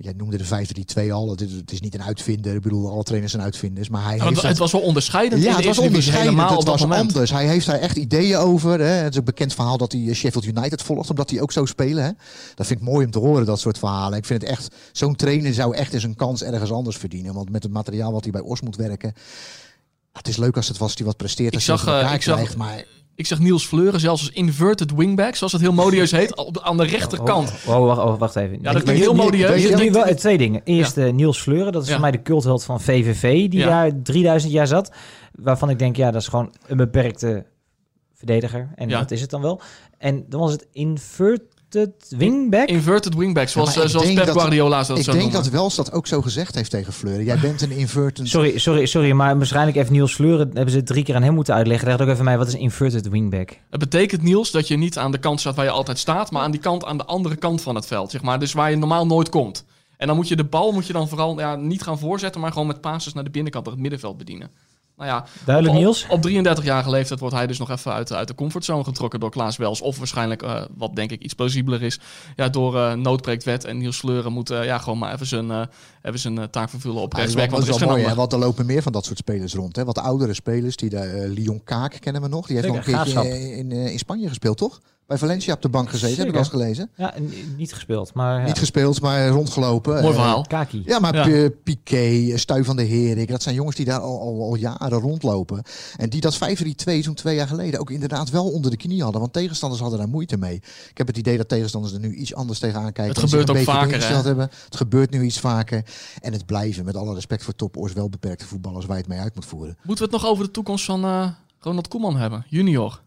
[0.00, 0.44] Jij noemde de
[1.08, 1.30] 5-3-2 al.
[1.30, 2.54] Het is, het is niet een uitvinder.
[2.54, 3.88] Ik bedoel, alle trainers zijn uitvinders.
[3.88, 6.38] Maar hij Ja, heeft het, dat- het was wel onderscheidend ja, het was onderscheidend.
[6.50, 7.00] Het was moment.
[7.00, 7.30] anders.
[7.30, 8.78] Hij heeft daar echt ideeën over.
[8.80, 8.84] Hè.
[8.86, 11.64] Het is een bekend verhaal dat hij eh, Sheffield United volgt, omdat hij ook zo
[11.64, 12.04] spelen.
[12.04, 12.10] Hè.
[12.54, 14.18] Dat vind ik mooi om te horen, dat soort verhalen.
[14.18, 17.34] Ik vind het echt, zo'n trainer zou echt eens een kans ergens anders verdienen.
[17.34, 19.12] Want met het materiaal wat hij bij Os moet werken.
[20.12, 21.48] Het is leuk als het was die wat presteert.
[21.48, 22.84] Ik Als zag, je eh, ik zag- krijgt, maar
[23.18, 26.76] Ik zag Niels Fleuren zelfs als inverted wingback, zoals het heel modieus heet, op, aan
[26.76, 27.52] de rechterkant.
[27.66, 28.52] Oh, oh, wacht, oh, wacht even.
[28.56, 29.64] Ja, dat Ik- klinkt heel modieus.
[29.64, 30.60] ik- Je wel, twee dingen.
[30.64, 31.92] Eerst eh, Niels Fleuren, dat is Ja.
[31.94, 33.66] voor mij de cultheld van VVV, die Ja.
[33.68, 34.92] daar 3000 jaar zat.
[35.32, 37.46] Waarvan ik denk, ja, dat is gewoon een beperkte
[38.14, 38.70] verdediger.
[38.74, 38.98] En Ja.
[38.98, 39.60] dat is het dan wel.
[39.98, 41.54] En dan was het inverted
[42.08, 42.68] wingback.
[42.68, 45.32] Inverted wingback, zoals, Ja, zoals denk Pep dat- Guardiola dat ik denk noemen.
[45.32, 47.24] dat Wels dat ook zo gezegd heeft tegen Fleuren.
[47.24, 48.28] Jij bent een invertent.
[48.28, 51.54] Sorry, sorry, sorry, maar waarschijnlijk even Niels Fleuren hebben ze drie keer aan hem moeten
[51.54, 51.88] uitleggen.
[51.88, 53.50] Leg ook even mij, wat is een inverted wingback?
[53.70, 56.42] Het betekent, Niels, dat je niet aan de kant staat waar je altijd staat, maar
[56.42, 58.38] aan die kant aan de andere kant van het veld, zeg maar.
[58.38, 59.64] Dus waar je normaal nooit komt.
[59.96, 62.52] En dan moet je de bal moet je dan vooral ja, niet gaan voorzetten, maar
[62.52, 64.50] gewoon met passes naar de binnenkant, naar het middenveld bedienen.
[64.98, 66.06] Nou ja, Duidelijk, op, Niels?
[66.08, 69.56] Op 33-jarige leeftijd wordt hij dus nog even uit, uit de comfortzone getrokken door Klaas
[69.56, 69.80] Wels.
[69.80, 72.00] Of waarschijnlijk, eh, wat denk ik iets plausibeler is,
[72.36, 73.64] ja, door eh noodbreekt wet.
[73.64, 75.62] En Niels Fleuren moet eh, ja, gewoon maar even zijn, eh,
[76.02, 77.50] even zijn eh, taak vervullen op Ja, dat is rechtsback.
[77.50, 78.14] wel, Want dat er is wel mooi, hè?
[78.14, 79.76] want er lopen meer van dat soort spelers rond.
[79.76, 79.84] Hè?
[79.84, 82.46] Wat oudere spelers, die de, eh, Lyon Kaak kennen we nog.
[82.46, 84.80] Die heeft nog een keertje in, in Spanje gespeeld, toch?
[85.08, 86.90] Bij Valencia op de bank gezeten, heb ik al eens gelezen.
[86.94, 88.46] Ja, en niet gespeeld, maar ja.
[88.46, 89.92] Niet gespeeld, maar rondgelopen.
[89.92, 90.44] Mooi Eh, verhaal.
[90.48, 90.82] Kaki.
[90.84, 91.50] Ja, maar Ja.
[91.64, 95.62] Piqué, Stuy van de Herik, dat zijn jongens die daar al, al, al jaren rondlopen.
[95.96, 99.20] En die dat 5-3-2 zo'n twee jaar geleden ook inderdaad wel onder de knie hadden.
[99.20, 100.54] Want tegenstanders hadden daar moeite mee.
[100.90, 103.14] Ik heb het idee dat tegenstanders er nu iets anders tegenaan kijken.
[103.20, 104.26] Het gebeurt ook vaker, ingesteld hè?
[104.26, 104.50] hebben.
[104.64, 105.84] Het gebeurt nu iets vaker.
[106.20, 109.20] En het blijven, met alle respect voor topoors, wel beperkte voetballers waar je het mee
[109.20, 109.76] uit moet voeren.
[109.82, 111.28] Moeten we het nog over de toekomst van eh,
[111.60, 113.00] Ronald Koeman hebben, junior?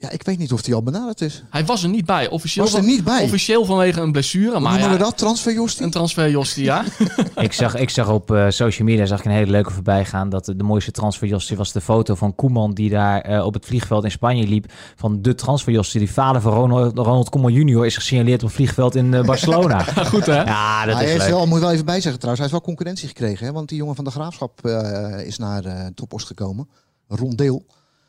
[0.00, 1.42] Ja, ik weet niet of die al benaderd is.
[1.50, 2.28] Hij was er niet bij.
[2.28, 3.22] Officieel, Was er niet bij?
[3.22, 4.50] officieel vanwege een blessure.
[4.50, 5.18] Hoe Maar noemen ja, we dat?
[5.18, 5.84] Transfer Jostie?
[5.84, 6.84] een transfer, Jostie, ja.
[7.36, 10.28] Ik zag, ik zag op eh, social media zag ik een hele leuke voorbij gaan.
[10.28, 12.74] Dat de, mooiste transferjostie was de foto van Koeman.
[12.74, 14.72] Die daar eh, op het vliegveld in Spanje liep.
[14.96, 16.00] Van de transferjostie.
[16.00, 19.84] Die vader van Ronald, Ronald Koeman junior is gesignaleerd op het vliegveld in eh, Barcelona.
[20.12, 20.42] Goed hè?
[20.42, 21.32] ja, dat hij is heeft leuk.
[21.32, 23.46] wel, moet wel even bijzeggen trouwens, hij heeft wel concurrentie gekregen.
[23.46, 23.52] Hè?
[23.52, 26.68] Want die jongen van de Graafschap eh, is naar eh Topos gekomen.
[27.08, 27.64] Rondeel.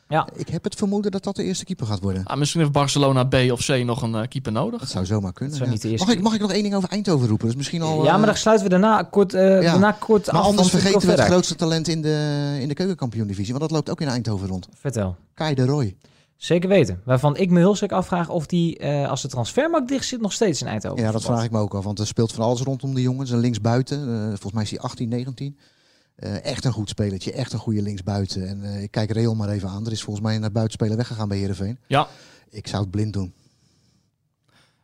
[0.08, 0.28] Ja.
[0.36, 2.24] Ik heb het vermoeden dat dat de eerste keeper gaat worden.
[2.24, 4.80] Ah, misschien heeft Barcelona B of C nog een eh, keeper nodig.
[4.80, 5.54] Dat zou zomaar kunnen.
[5.56, 5.72] Zou ja.
[5.72, 7.46] niet de eerste mag, ik, mag ik nog één ding over Eindhoven roepen?
[7.46, 8.04] Dat is misschien al.
[8.04, 9.70] Ja, eh, maar dan sluiten we daarna kort, eh, Ja.
[9.70, 10.46] daarna kort maar af.
[10.46, 13.50] anders vergeten we het grootste talent in de, in de keukenkampioen-divisie.
[13.54, 14.68] Want dat loopt ook in Eindhoven rond.
[14.78, 15.16] Vertel.
[15.34, 15.96] Kai de Roy.
[16.36, 17.00] Zeker weten.
[17.04, 20.32] Waarvan ik me heel zeker afvraag of die, eh, als de transfermarkt dicht zit, nog
[20.32, 21.04] steeds in Eindhoven.
[21.04, 21.84] Ja, dat vraag ik me ook af.
[21.84, 23.30] Want er speelt van alles rondom de jongens.
[23.30, 23.98] Een linksbuiten.
[24.14, 25.56] eh, volgens mij is hij 18, 19.
[26.22, 27.32] Eh, echt een goed spelertje.
[27.32, 28.48] Echt een goede linksbuiten.
[28.48, 29.86] En eh, ik kijk Real maar even aan.
[29.86, 31.78] Er is volgens mij een buitenspeler weggegaan bij Heerenveen.
[31.86, 32.08] Ja.
[32.50, 33.34] Ik zou het blind doen.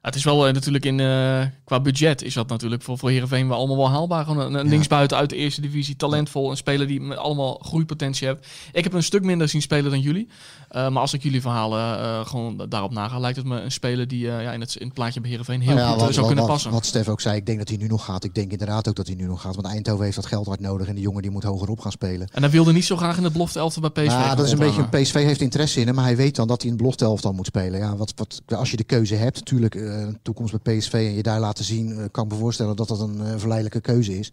[0.03, 3.49] Het is wel eh, natuurlijk in, eh, qua budget is dat natuurlijk voor, voor Heerenveen
[3.49, 4.25] wel allemaal wel haalbaar.
[4.25, 6.51] Gewoon een, linksbuiten uit de eerste divisie, talentvol.
[6.51, 8.47] Een speler die met allemaal groeipotentie heeft.
[8.73, 10.29] Ik heb een stuk minder zien spelen dan jullie.
[10.69, 14.21] Eh, maar als ik jullie verhalen gewoon daarop naga, lijkt het me een speler die
[14.21, 16.71] ja, in, het, in het plaatje bij Heerenveen heel Nou goed zou kunnen passen.
[16.71, 18.25] Wat Stef ook zei, ik denk dat hij nu nog gaat.
[18.25, 19.55] Ik denk inderdaad ook dat hij nu nog gaat.
[19.55, 20.89] Want Eindhoven heeft dat geld hard nodig.
[20.89, 22.29] En die jongen die moet hogerop gaan spelen.
[22.33, 24.15] En hij wilde niet zo graag in het belofte elftal bij PSV.
[24.15, 26.47] Ja, gaan dat is een beetje PSV heeft interesse in hem, maar hij weet dan
[26.49, 27.81] dat hij in het belofte elftal moet spelen.
[27.81, 31.23] Ja, wat, wat, als je de keuze hebt, natuurlijk een toekomst bij PSV en je
[31.23, 34.33] daar laten zien, eh, kan ik me voorstellen dat dat een eh, verleidelijke keuze is.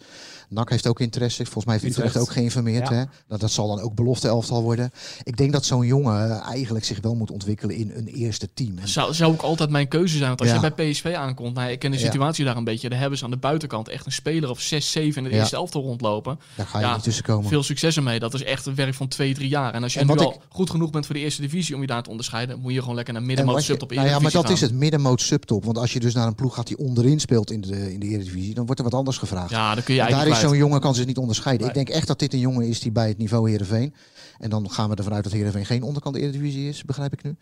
[0.50, 1.44] NAC heeft ook interesse.
[1.44, 2.28] Volgens mij heeft Utrecht, Utrecht.
[2.28, 2.88] ook geïnformeerd.
[2.89, 2.94] Ja.
[2.96, 3.04] Hè?
[3.28, 4.91] Dat, dat zal dan ook belofte elftal worden.
[5.24, 8.78] Ik denk dat zo'n jongen eh, eigenlijk zich wel moet ontwikkelen in een eerste team.
[8.78, 10.28] En Zou, zou ook altijd mijn keuze zijn.
[10.28, 10.56] Want als Ja.
[10.62, 12.04] je bij PSV aankomt, nou, ik ken de Ja.
[12.06, 12.89] situatie daar een beetje.
[12.89, 15.56] Daar hebben ze aan de buitenkant echt een speler of 6, 7 in de eerste
[15.56, 16.39] elftal rondlopen.
[16.56, 17.50] daar ga je niet tussen komen.
[17.50, 18.20] Veel succes ermee.
[18.20, 19.74] Dat is echt een werk van 2, 3 jaar.
[19.74, 21.88] En als je En nu al goed genoeg bent voor de eerste divisie om je
[21.88, 24.32] daar te onderscheiden, moet je gewoon lekker naar En middenmoot je- subtop nou ja, maar
[24.32, 25.65] dat is het middenmoot subtop.
[25.65, 28.08] Want als je dus naar een ploeg gaat die onderin speelt in de, in de
[28.08, 29.49] Eredivisie, dan wordt er wat anders gevraagd.
[29.49, 31.67] Ja, dan kun je Daar is zo'n jongen kan zich niet onderscheiden.
[31.67, 31.75] Nee.
[31.75, 33.93] Ik denk echt dat dit een jongen is die bij het niveau Heerenveen.
[34.39, 37.36] En dan gaan we ervan uit dat Heerenveen geen onderkant Eredivisie is, begrijp ik nu.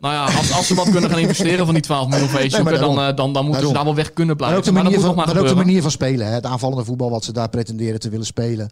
[0.00, 2.50] Nou ja, als, als ze wat kunnen gaan investeren van die 12 miljoen voor maar
[2.50, 2.98] zoeken, dan, daarom.
[2.98, 4.58] eh, dan, dan moeten ze daar wel weg kunnen Maar blijven.
[4.58, 6.26] ook de Maar dat manier, van, maar maar ook de manier van spelen.
[6.26, 6.32] Hè?
[6.32, 8.70] Het aanvallende voetbal wat ze daar pretenderen te willen spelen.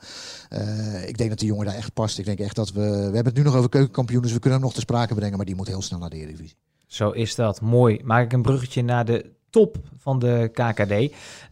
[0.49, 2.19] Eh, ik denk dat die jongen daar echt past.
[2.19, 2.81] Ik denk echt dat we...
[2.81, 5.37] We hebben het nu nog over keukenkampioen, dus we kunnen hem nog te sprake brengen.
[5.37, 6.57] Maar die moet heel snel naar de Eredivisie.
[6.89, 7.61] Zo is dat.
[7.61, 8.01] Mooi.
[8.05, 10.93] Maak ik een bruggetje naar de top van de KKD.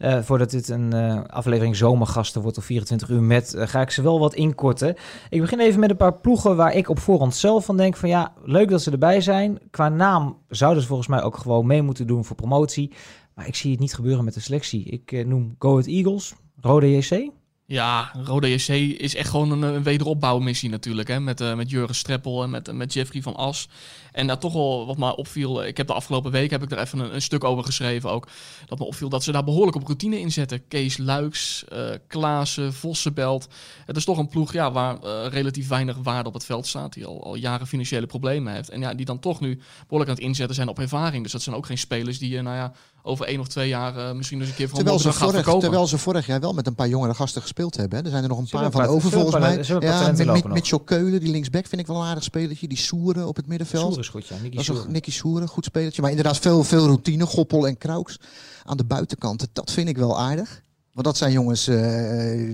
[0.01, 3.91] Uh, voordat dit een uh, aflevering zomergasten wordt of 24 uur met, uh, ga ik
[3.91, 4.95] ze wel wat inkorten.
[5.29, 8.09] Ik begin even met een paar ploegen waar ik op voorhand zelf van denk van
[8.09, 9.59] ja, leuk dat ze erbij zijn.
[9.69, 12.93] Qua naam zouden ze volgens mij ook gewoon mee moeten doen voor promotie.
[13.35, 14.83] Maar ik zie het niet gebeuren met de selectie.
[14.83, 17.29] Ik noem Go Ahead Eagles, Rode JC.
[17.69, 18.67] Ja, Rode JC
[18.99, 21.07] is echt gewoon een, een wederopbouwmissie natuurlijk.
[21.07, 21.19] Hè?
[21.19, 23.67] Met, uh, met Jurgen Streppel en met, met Jeffrey van As.
[24.11, 25.65] En daar toch wel wat mij opviel.
[25.65, 28.27] Ik heb de afgelopen week heb ik er even een, een, stuk over geschreven ook.
[28.65, 30.67] Dat me opviel dat ze daar behoorlijk op routine in zetten.
[30.67, 33.47] Kees Luiks, uh, Klaassen, Vossenbelt.
[33.85, 36.93] Het is toch een ploeg ja, waar relatief weinig waarde op het veld staat.
[36.93, 38.69] Die al, al jaren financiële problemen heeft.
[38.69, 41.23] En ja, die dan toch nu behoorlijk aan het inzetten zijn op ervaring.
[41.23, 42.73] Dus dat zijn ook geen spelers die nou ja,
[43.07, 45.59] over één of twee jaar uh, misschien eens een keer van terwijl ze, vorig, verkopen.
[45.59, 47.97] terwijl ze vorig jaar wel met een paar jongere gasten gespeeld hebben.
[47.97, 48.03] Hè.
[48.03, 49.79] Er zijn er nog een paar van over volgens mij.
[49.79, 52.67] Ja, met Mitchell Keulen, die linksback vind ik wel een aardig spelertje.
[52.67, 53.83] Die Soeren op het middenveld.
[53.83, 54.35] Soeren is goed, ja.
[54.41, 56.01] Nicky is Nicky Soeren, goed spelertje.
[56.01, 57.25] Maar inderdaad veel, veel routine.
[57.25, 58.19] Goppel en Krauks
[58.65, 59.47] aan de buitenkant.
[59.53, 60.61] Dat vind ik wel aardig.
[60.93, 61.77] Want dat zijn jongens, uh,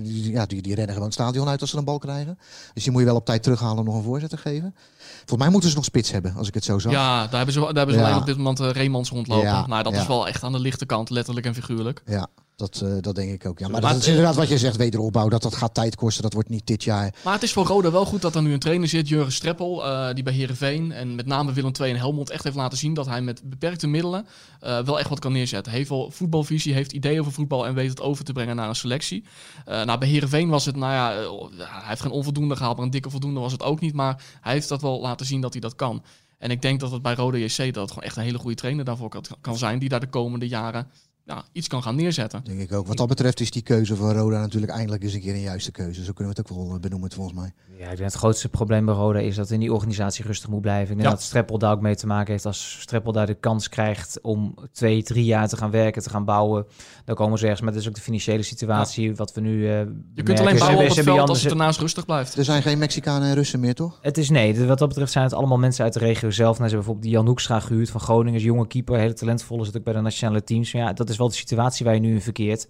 [0.03, 2.37] die, ja, die, die rennen gewoon het stadion uit als ze een bal krijgen.
[2.73, 4.75] Dus die moet je wel op tijd terughalen om nog een voorzet te geven.
[5.25, 6.91] Volgens mij moeten ze nog spits hebben, als ik het zo zag.
[6.91, 8.05] Ja, daar hebben ze, daar hebben ze ja.
[8.05, 9.47] alleen op dit moment uh, Reemans rondlopen.
[9.47, 10.01] Ja, nou, dat ja.
[10.01, 12.01] is wel echt aan de lichte kant, letterlijk en figuurlijk.
[12.05, 12.27] Ja.
[12.55, 13.59] Dat, uh, dat denk ik ook.
[13.59, 13.67] Ja.
[13.67, 15.29] Maar, maar dat is inderdaad wat je zegt, wederopbouw.
[15.29, 16.23] Dat, dat gaat tijd kosten.
[16.23, 17.15] Dat wordt niet dit jaar.
[17.23, 19.85] Maar het is voor Roda wel goed dat er nu een trainer zit, Jurgen Streppel.
[19.85, 22.93] Uh, die bij Herenveen en met name Willem II en Helmond echt heeft laten zien
[22.93, 24.25] dat hij met beperkte middelen
[24.63, 25.71] uh, wel echt wat kan neerzetten.
[25.71, 28.75] Heeft wel voetbalvisie, heeft ideeën over voetbal en weet het over te brengen naar een
[28.75, 29.23] selectie.
[29.65, 33.09] nou, bij Herenveen was het, nou ja, hij heeft geen onvoldoende gehaald, maar een dikke
[33.09, 33.93] voldoende was het ook niet.
[33.93, 36.03] Maar hij heeft dat wel laten zien dat hij dat kan.
[36.37, 38.55] En ik denk dat het bij Rode JC dat het gewoon echt een hele goede
[38.55, 39.79] trainer daarvoor kan, kan zijn.
[39.79, 40.87] Die daar de komende jaren
[41.25, 42.43] ja, iets kan gaan neerzetten.
[42.43, 42.87] Denk ik ook.
[42.87, 45.71] Wat dat betreft is die keuze van Roda natuurlijk eindelijk eens een keer een juiste
[45.71, 46.03] keuze.
[46.03, 47.53] Zo kunnen we het ook wel benoemen volgens mij.
[47.77, 50.61] Ja, ik denk het grootste probleem bij Roda is dat in die organisatie rustig moet
[50.61, 50.89] blijven.
[50.89, 51.09] Ik denk ja.
[51.09, 52.45] dat Streppel daar ook mee te maken heeft.
[52.45, 56.25] Als Streppel daar de kans krijgt om twee, drie jaar te gaan werken, te gaan
[56.25, 56.65] bouwen,
[57.05, 57.61] dan komen ze ergens.
[57.61, 59.15] Maar dat is ook de financiële situatie ja.
[59.15, 59.79] wat we nu uh,
[60.13, 62.37] Je kunt alleen bouwen op het veld als het ernaast rustig blijft.
[62.37, 63.99] Er zijn geen Mexicanen en Russen meer, toch?
[64.01, 64.65] Het is nee.
[64.65, 66.57] Wat dat betreft zijn het allemaal mensen uit de regio zelf.
[66.57, 68.39] Nou, ze hebben bijvoorbeeld die Jan Hoekstra gehuurd van Groningen.
[68.39, 70.73] Is jonge keeper, hele talentvolle, zit ook bij de nationale teams.
[70.73, 72.67] Maar ja, dat is wel de situatie waar je nu in verkeerd.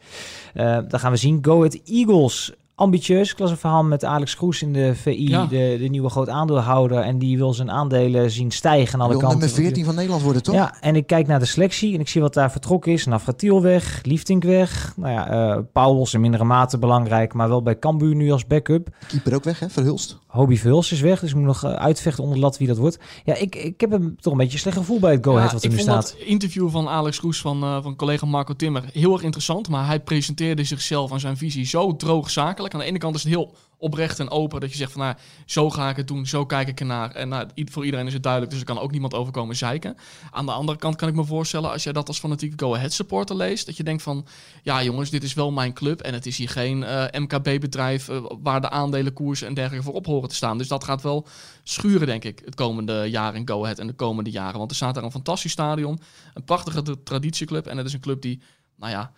[0.55, 1.39] Uh, dan gaan we zien.
[1.41, 3.31] Go Ahead Eagles ambitieus.
[3.31, 5.45] Ik verhaal met Alex Kroes in de VI, ja.
[5.45, 6.97] de, de nieuwe groot aandeelhouder.
[6.97, 9.39] En die wil zijn aandelen zien stijgen aan alle kanten.
[9.39, 10.55] nummer 14 van Nederland worden, toch?
[10.55, 13.05] Ja, en ik kijk naar de selectie en ik zie wat daar vertrokken is.
[13.05, 14.93] Navratiel weg, Liefdink weg.
[14.95, 18.87] Nou ja, uh, Pauwels in mindere mate belangrijk, maar wel bij Cambuur nu als backup.
[19.07, 19.69] Keeper ook weg, hè?
[19.69, 20.21] Verhulst.
[20.33, 22.99] Hobby Verhulst is weg, dus ik moet nog uh, uitvechten onder lat wie dat wordt.
[23.23, 25.53] Ja, ik, ik heb hem toch een beetje slecht gevoel bij het Go Ahead ja,
[25.53, 26.09] wat er nu staat.
[26.09, 29.69] Ik vond interview van Alex Kroes van, uh, van collega Marco Timmer heel erg interessant.
[29.69, 32.72] Maar hij presenteerde zichzelf en zijn visie zo droog zakelijk.
[32.73, 34.61] Aan de ene kant is het heel oprecht en open.
[34.61, 37.11] Dat je zegt van nou, zo ga ik het doen, zo kijk ik ernaar.
[37.11, 39.97] En nou, voor iedereen is het duidelijk, dus er kan ook niemand overkomen zeiken.
[40.31, 42.93] Aan de andere kant kan ik me voorstellen, als jij dat als fanatieke Go Ahead
[42.93, 44.25] supporter leest, dat je denkt van,
[44.61, 46.01] ja jongens, dit is wel mijn club.
[46.01, 50.05] En het is hier geen uh, MKB-bedrijf uh, waar de aandelenkoersen en dergelijke voor op
[50.05, 50.57] horen te staan.
[50.57, 51.27] Dus dat gaat wel
[51.63, 54.57] schuren, denk ik, het komende jaar in Go Ahead en de komende jaren.
[54.57, 55.99] Want er staat daar een fantastisch stadion,
[56.33, 57.67] een prachtige traditieclub.
[57.67, 58.41] En het is een club die,
[58.75, 59.11] nou ja,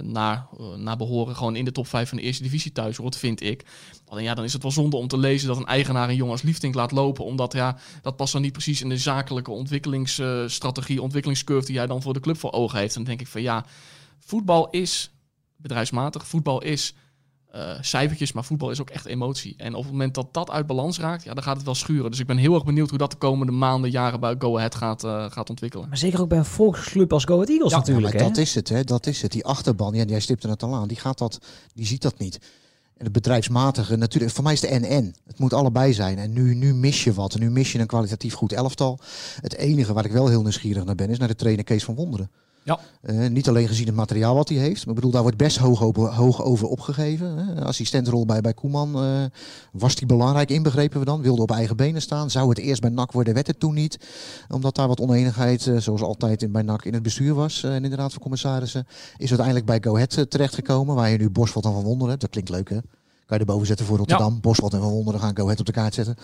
[0.00, 3.16] naar, uh, naar behoren gewoon in de top 5 van de eerste divisie thuis hoort,
[3.16, 3.64] vind ik.
[4.06, 6.32] Alleen ja, dan is het wel zonde om te lezen dat een eigenaar een jongen
[6.32, 10.96] als Liefdink laat lopen, omdat ja, dat past dan niet precies in de zakelijke ontwikkelingsstrategie,
[10.96, 12.96] uh, ontwikkelingscurve die jij dan voor de club voor ogen heeft.
[12.96, 13.64] En dan denk ik van ja,
[14.18, 15.10] voetbal is
[15.56, 16.94] bedrijfsmatig, voetbal is
[17.54, 19.54] uh, cijfertjes, maar voetbal is ook echt emotie.
[19.56, 22.10] En op het moment dat dat uit balans raakt, ja, dan gaat het wel schuren.
[22.10, 24.74] Dus ik ben heel erg benieuwd hoe dat de komende maanden, jaren bij Go Ahead
[24.74, 25.88] gaat, uh, gaat ontwikkelen.
[25.88, 28.12] Maar zeker ook bij een volksclub als Go Ahead Eagles ja, natuurlijk.
[28.12, 28.84] Ja, dat is het, hè?
[28.84, 29.32] dat is het.
[29.32, 31.38] Die achterban, ja, jij stipte het al aan, die, gaat dat,
[31.74, 32.38] die ziet dat niet.
[32.96, 35.14] En het bedrijfsmatige, natuurlijk, voor mij is de en-en.
[35.26, 36.18] Het moet allebei zijn.
[36.18, 37.34] En nu, nu mis je wat.
[37.34, 38.98] En nu mis je een kwalitatief goed elftal.
[39.40, 41.94] Het enige waar ik wel heel nieuwsgierig naar ben, is naar de trainer Kees van
[41.94, 42.30] Wonderen.
[42.68, 42.78] Ja.
[43.02, 44.78] Uh, niet alleen gezien het materiaal wat hij heeft.
[44.78, 47.36] Maar ik bedoel, daar wordt best hoog over, hoog over opgegeven.
[47.36, 47.64] Hè.
[47.64, 49.04] Assistentrol bij, bij Koeman.
[49.04, 49.24] Uh,
[49.72, 51.22] was die belangrijk, inbegrepen we dan?
[51.22, 52.30] Wilde op eigen benen staan.
[52.30, 53.98] Zou het eerst bij NAC worden, werd het toen niet.
[54.48, 57.62] Omdat daar wat oneenigheid, uh, zoals altijd in, bij NAC, in het bestuur was.
[57.62, 58.86] en in de Raad van Commissarissen.
[59.16, 60.94] Is uiteindelijk bij Go Ahead terechtgekomen.
[60.94, 62.20] Waar je nu Bosveld en Van Wonderen hebt.
[62.20, 62.78] Dat klinkt leuk, hè?
[63.26, 64.32] Kan je erboven zetten voor Rotterdam.
[64.32, 64.40] Ja.
[64.40, 66.16] Bosveld en Van Wonderen gaan Go Ahead op de kaart zetten.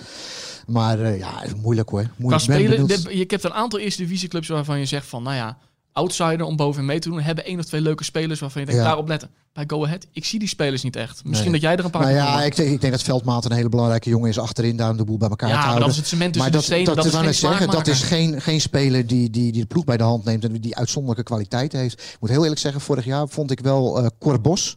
[0.66, 2.10] Maar ja, is moeilijk hoor.
[2.16, 2.42] Moeilijk.
[2.42, 5.58] Spelen, de, je hebt een aantal eerste divisieclubs waarvan je zegt van, nou ja
[5.94, 7.20] outsider om boven mee te doen.
[7.20, 8.88] Hebben één of twee leuke spelers waarvan je denkt, ja.
[8.88, 9.30] daarop letten.
[9.52, 11.24] Bij Go Ahead, ik zie die spelers niet echt.
[11.24, 11.60] Misschien nee.
[11.60, 13.68] dat jij er een paar nou ja, ik denk, ik denk dat Veldmaat een hele
[13.68, 15.82] belangrijke jongen is achterin, daar de boel bij elkaar ja, te houden.
[15.82, 17.86] dat is het cement tussen maar de stenen, dat, dat, dat, is geen zeggen, dat
[17.86, 20.76] is geen, geen speler die, die, die de ploeg bij de hand neemt en die
[20.76, 22.00] uitzonderlijke kwaliteit heeft.
[22.00, 24.76] Ik moet heel eerlijk zeggen, vorig jaar vond ik wel uh, Corbos,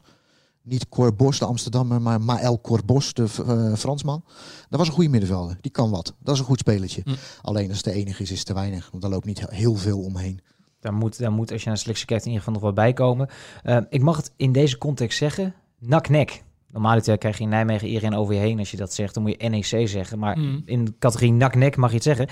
[0.62, 4.24] niet Corbos, de Amsterdammer, maar Maël Corbos, de uh, Fransman.
[4.70, 5.58] Dat was een goede middenvelder.
[5.62, 6.14] Die kan wat.
[6.20, 7.02] Dat is een goed spelertje.
[7.06, 7.14] Hm.
[7.42, 8.88] Alleen als het de enige is, is het te weinig.
[8.92, 10.42] Want daar loopt niet heel veel omheen.
[10.80, 12.84] Daar moet, daar moet, als je naar de selectie kijkt, in ieder geval nog wel
[12.84, 13.30] bij komen.
[13.64, 16.44] Uh, ik mag het in deze context zeggen, nak-nek.
[16.72, 19.14] Normaal krijg je in Nijmegen iedereen over je heen als je dat zegt.
[19.14, 20.20] Dan moet je NEC zeggen.
[20.20, 20.62] Maar Mm.
[20.66, 22.28] in de categorie nak-nek mag je het zeggen.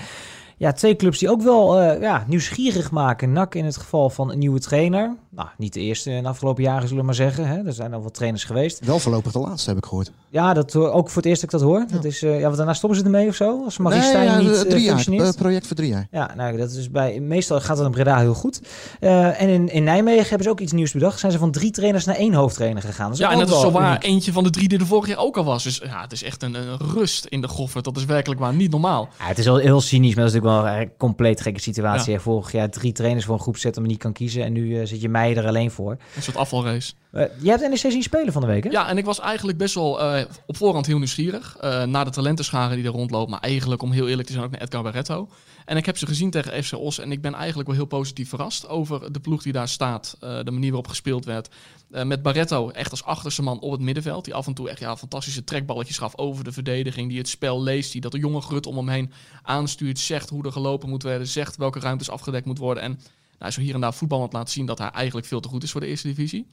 [0.58, 3.32] Ja, twee clubs die ook wel eh, ja, nieuwsgierig maken.
[3.32, 5.14] NAC in het geval van een nieuwe trainer.
[5.30, 7.46] Nou, niet de eerste in de afgelopen jaren, zullen we maar zeggen.
[7.48, 7.64] Hè?
[7.66, 8.84] Er zijn al wat trainers geweest.
[8.84, 10.10] Wel voorlopig de laatste, heb ik gehoord.
[10.30, 11.84] Ja, dat hoor- ook voor het eerst dat ik dat hoor.
[11.90, 13.64] Dat is, eh, ja, want daarna stoppen ze ermee of zo?
[13.64, 14.92] Als Marie Stijn ja, niet eh, eh, drie jaar.
[14.94, 15.34] functioneert.
[15.34, 16.06] eh, project voor drie jaar.
[16.10, 18.60] Ja, nou, dat is bij, meestal gaat het in Breda heel goed.
[19.00, 21.18] Eh, en in, in Nijmegen hebben ze ook iets nieuws bedacht.
[21.18, 23.08] Zijn ze van drie trainers naar één hoofdtrainer gegaan.
[23.08, 24.04] Dat Ja, en dat is wel zo waar uniek.
[24.04, 25.62] eentje van de drie die er vorig jaar ook al was.
[25.62, 27.84] Dus ja, het is echt een, een rust in de goffert.
[27.84, 29.08] Dat is werkelijk waar niet normaal.
[29.18, 32.12] Ja, het is wel heel cynisch, maar dat is natuurlijk wel een compleet gekke situatie.
[32.12, 32.18] Ja.
[32.18, 34.44] Vorig jaar drie trainers voor een groep zetten, maar niet kan kiezen.
[34.44, 35.96] En nu eh, zit je mij er alleen voor.
[36.16, 36.92] Een soort afvalrace.
[37.12, 38.70] Eh jij hebt NEC zien spelen van de week, hè?
[38.70, 41.56] Ja, en ik was eigenlijk best wel eh, op voorhand heel nieuwsgierig.
[41.60, 43.30] eh naar de talentenscharen die er rondloopt.
[43.30, 45.28] Maar eigenlijk, om heel eerlijk te zijn, ook naar Edgar Barretto.
[45.66, 46.98] En ik heb ze gezien tegen FC Os.
[46.98, 50.16] En ik ben eigenlijk wel heel positief verrast over de ploeg die daar staat.
[50.20, 51.48] eh, de manier waarop gespeeld werd.
[51.90, 54.24] Eh, met Barretto echt als achterste man op het middenveld.
[54.24, 57.08] Die af en toe echt ja, fantastische trekballetjes gaf over de verdediging.
[57.08, 57.92] Die het spel leest.
[57.92, 59.98] Die dat de jonge grut om hem heen aanstuurt.
[59.98, 61.26] Zegt hoe er gelopen moet worden.
[61.26, 62.82] Zegt welke ruimtes afgedekt moet worden.
[62.82, 63.00] En
[63.38, 65.70] nou, zo hier en daar voetballend laten zien dat hij eigenlijk veel te goed is
[65.70, 66.46] voor de eerste divisie.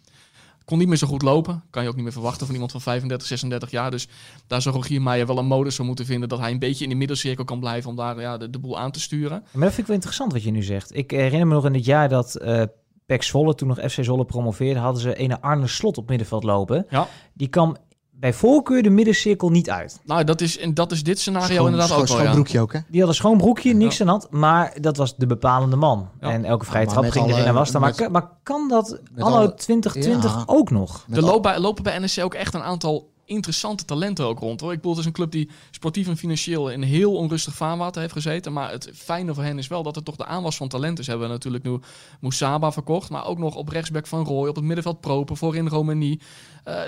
[0.65, 1.63] Kon niet meer zo goed lopen.
[1.69, 3.91] Kan je ook niet meer verwachten van iemand van 35, 36 jaar.
[3.91, 4.07] Dus
[4.47, 6.29] daar zou Rogier Meijer wel een modus voor moeten vinden.
[6.29, 8.79] Dat hij een beetje in de middelcirkel kan blijven om daar ja, de, de boel
[8.79, 9.43] aan te sturen.
[9.51, 10.95] Maar dat vind ik wel interessant wat je nu zegt.
[10.95, 12.63] Ik herinner me nog in het jaar dat eh
[13.05, 16.85] PEC Zwolle, toen nog FC Zwolle promoveerde, hadden ze ene Arne Slot op middenveld lopen.
[16.89, 17.07] Ja.
[17.33, 17.77] Die kwam
[18.23, 19.99] bij voorkeur de middencirkel niet uit.
[20.05, 22.15] Nou, dat is, en dat is dit scenario Schoon- inderdaad schoon- ook wel.
[22.15, 22.33] schoon Ja.
[22.33, 22.79] broekje ook, hè?
[22.87, 26.09] Die had een schoon broekje, niks aan hand, maar dat was de bepalende man.
[26.21, 26.29] Ja.
[26.31, 27.81] En elke vrije trap ging erin en was dan.
[27.81, 30.43] Maar, maar kan dat anno alle- 2020 Ja.
[30.45, 31.05] ook nog?
[31.11, 34.61] Er lopen bij, lopen bij NSC ook echt een aantal interessante talenten ook rond.
[34.61, 34.71] Hoor.
[34.71, 38.13] Ik bedoel, het is een club die sportief en financieel in heel onrustig vaarwater heeft
[38.13, 38.53] gezeten.
[38.53, 41.07] Maar het fijne voor hen is wel dat er toch de aanwas van talent is.
[41.07, 41.79] Hebben natuurlijk nu
[42.19, 43.09] Moussaba verkocht.
[43.09, 46.19] Maar ook nog op rechtsback Van Rooij, op het middenveld Proper, voorin Romani.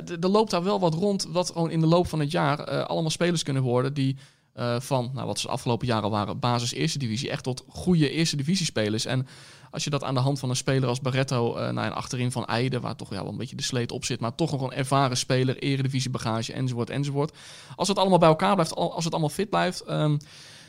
[0.03, 2.59] D- er loopt daar wel wat rond, wat gewoon in de loop van het jaar
[2.59, 4.17] eh, allemaal spelers kunnen worden die...
[4.53, 8.09] eh, van nou, wat ze de afgelopen jaren waren, basis eerste divisie, echt tot goede
[8.09, 9.05] eerste divisie spelers.
[9.05, 9.27] En
[9.75, 12.31] als je dat aan de hand van een speler als Barretto, eh nou, en achterin
[12.31, 14.61] van Eide, waar toch ja, wel een beetje de sleet op zit, maar toch nog
[14.61, 17.31] een ervaren speler, eredivisie bagage, enzovoort, enzovoort.
[17.75, 19.81] Als het allemaal bij elkaar blijft, al- als het allemaal fit blijft.
[19.81, 20.17] ehm,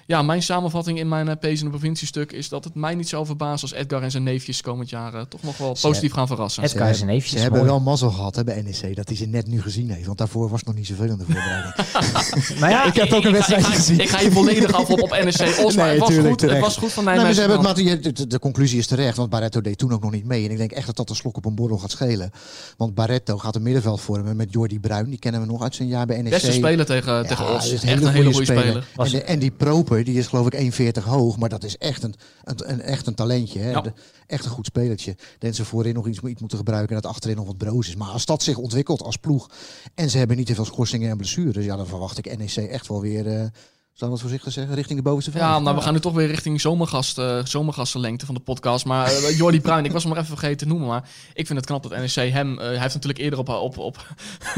[0.07, 3.09] ja, mijn samenvatting in mijn uh, Pees in de provinciestuk is dat het mij niet
[3.09, 6.13] zou verbazen als Edgar en zijn neefjes komend jaar eh, toch nog wel Ze- positief
[6.13, 6.63] gaan verrassen.
[6.63, 7.71] Edgar is een neefje, Ze hebben mooi.
[7.71, 10.07] wel mazzel gehad hè, bij NEC dat hij ze net nu gezien heeft.
[10.07, 11.75] Want daarvoor was het nog niet zoveel in de voorbereiding.
[12.61, 14.01] Maar ja, ik heb ook een wedstrijd gezien.
[14.01, 15.11] ik ga je volledig af op, op
[15.65, 17.65] Os, Nee, het was, tuurlijk, goed, het was goed van Nee, maar ze Nijmegen.
[17.65, 20.13] hebben het, maar de, de, de conclusie is terecht, want Barretto deed toen ook nog
[20.13, 20.45] niet mee.
[20.45, 22.31] En ik denk echt dat dat een slok op een borrel gaat schelen.
[22.77, 25.09] Want Barretto gaat een middenveld vormen met Jordi Bruin.
[25.11, 26.31] Die kennen we nog uit zijn jaar bij NEC.
[26.31, 27.65] Beste speler tegen, Ja, tegen Os.
[27.67, 28.63] is Echt een hele goede goede speler.
[28.65, 28.85] speler.
[28.97, 31.37] En, de- en die Proper, die is geloof ik 1,40 hoog.
[31.39, 33.59] Maar dat is echt een, een, een- echt een talentje.
[33.61, 33.71] Hè?
[33.71, 33.81] Ja.
[33.81, 33.93] De-
[34.27, 35.17] echt een goed spelertje.
[35.39, 36.97] Dat ze voorin nog iets, iets moeten gebruiken.
[36.97, 37.97] En dat achterin nog wat broos is.
[37.97, 39.51] Maar als dat zich ontwikkelt als ploeg.
[39.95, 41.65] En ze hebben niet te veel schorsingen en blessures.
[41.65, 43.51] Ja, dan verwacht ik NEC echt wel weer...
[43.97, 44.75] eh zou dat voorzichtig zeggen?
[44.75, 45.45] Richting de bovenste vijf.
[45.45, 48.85] Ja, nou, we gaan nu toch weer richting zomergast, eh, zomergastenlengte van de podcast.
[48.85, 50.89] Maar eh, Jordi Bruin, ik was hem nog even vergeten te noemen.
[50.89, 52.59] Maar ik vind het knap dat NEC hem...
[52.59, 53.49] eh, hij heeft natuurlijk eerder op...
[53.49, 54.07] op, op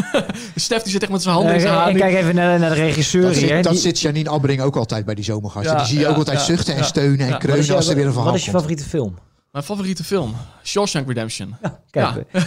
[0.55, 1.91] Stef die zit echt met zijn handen in zijn haar.
[1.91, 3.49] ik kijk even naar, naar de regisseur Dat, hier.
[3.49, 5.73] zit, dat Die- zit Janine Abbring ook altijd bij die zomergasten.
[5.73, 6.87] Ja, die zie je ja, ook altijd ja, zuchten en ja.
[6.87, 7.37] steunen en Ja.
[7.37, 9.15] kreunen als er weer een verhaal wat is je favoriete film?
[9.59, 10.35] Mijn favoriete film.
[10.65, 11.57] Shawshank Redemption.
[11.91, 12.41] Kijk, Ja.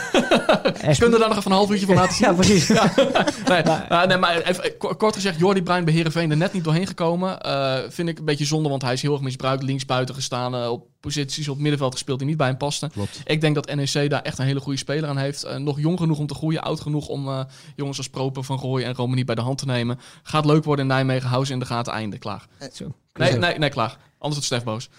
[0.73, 2.27] en Kunnen we daar nog even een half uurtje van laten zien?
[2.27, 2.67] Ja, precies.
[3.51, 6.53] Nee, eh, nee, maar even, eh, ko- kort gezegd, Jordi Bruin bij Heerenveen er net
[6.53, 7.41] niet doorheen gekomen.
[7.41, 9.63] Eh, vind ik een beetje zonde, want hij is heel erg misbruikt.
[9.63, 12.91] Links buiten gestaan, eh, op posities op het middenveld gespeeld die niet bij hem pasten.
[12.91, 13.21] Klopt.
[13.23, 15.57] Ik denk dat NEC daar echt een hele goede speler aan heeft.
[15.57, 17.45] Nog jong genoeg om te groeien, oud genoeg om
[17.75, 19.99] jongens als Proper, Van Rooij en Romani bij de hand te nemen.
[20.23, 22.45] Gaat leuk worden in Nijmegen, hou ze in de gaten, einde, klaar.
[22.73, 22.85] Zo.
[23.13, 23.97] Nee, nee, nee, klaar.
[24.21, 24.89] Anders wordt Stef boos.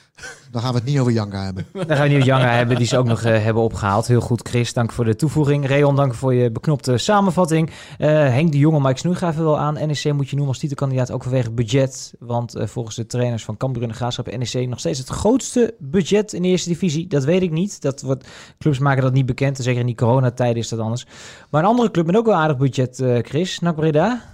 [0.50, 1.66] Dan gaan we het niet over Janka hebben.
[1.72, 4.06] Dan gaan we nu Janga hebben, die ze ook nog eh, hebben opgehaald.
[4.06, 4.72] Heel goed, Chris.
[4.72, 5.66] Dank voor de toevoeging.
[5.66, 7.70] Reon, dank voor je beknopte samenvatting.
[7.98, 9.74] Eh, Henk de Jonge, Mike Snoei gaf er wel aan.
[9.74, 12.14] NEC moet je noemen als titelkandidaat, ook vanwege budget.
[12.18, 15.74] Want eh, volgens de trainers van Cambuur en de Graafschap NEC nog steeds het grootste
[15.78, 17.06] budget in de eerste divisie.
[17.06, 17.80] Dat weet ik niet.
[17.80, 19.58] Dat wordt, clubs maken dat niet bekend.
[19.58, 21.06] En zeker in die coronatijden is dat anders.
[21.50, 23.58] Maar een andere club met ook wel aardig budget, eh, Chris.
[23.58, 24.31] NAC Breda.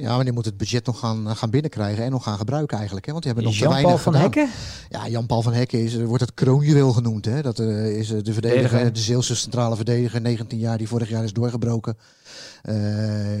[0.00, 2.76] Ja, maar die moet het budget nog gaan, eh, gaan binnenkrijgen en nog gaan gebruiken
[2.76, 3.06] eigenlijk.
[3.06, 3.12] Hè?
[3.12, 4.30] Want die hebben nog te weinig van gedaan.
[4.30, 4.48] Hekken.
[4.88, 7.24] Ja, Jan-Paul van Hekken is, eh, wordt het kroonjuweel genoemd.
[7.24, 7.42] Hè?
[7.42, 11.32] Dat eh, is de verdediger, de Zeelse centrale verdediger, 19 jaar, die vorig jaar is
[11.32, 11.96] doorgebroken.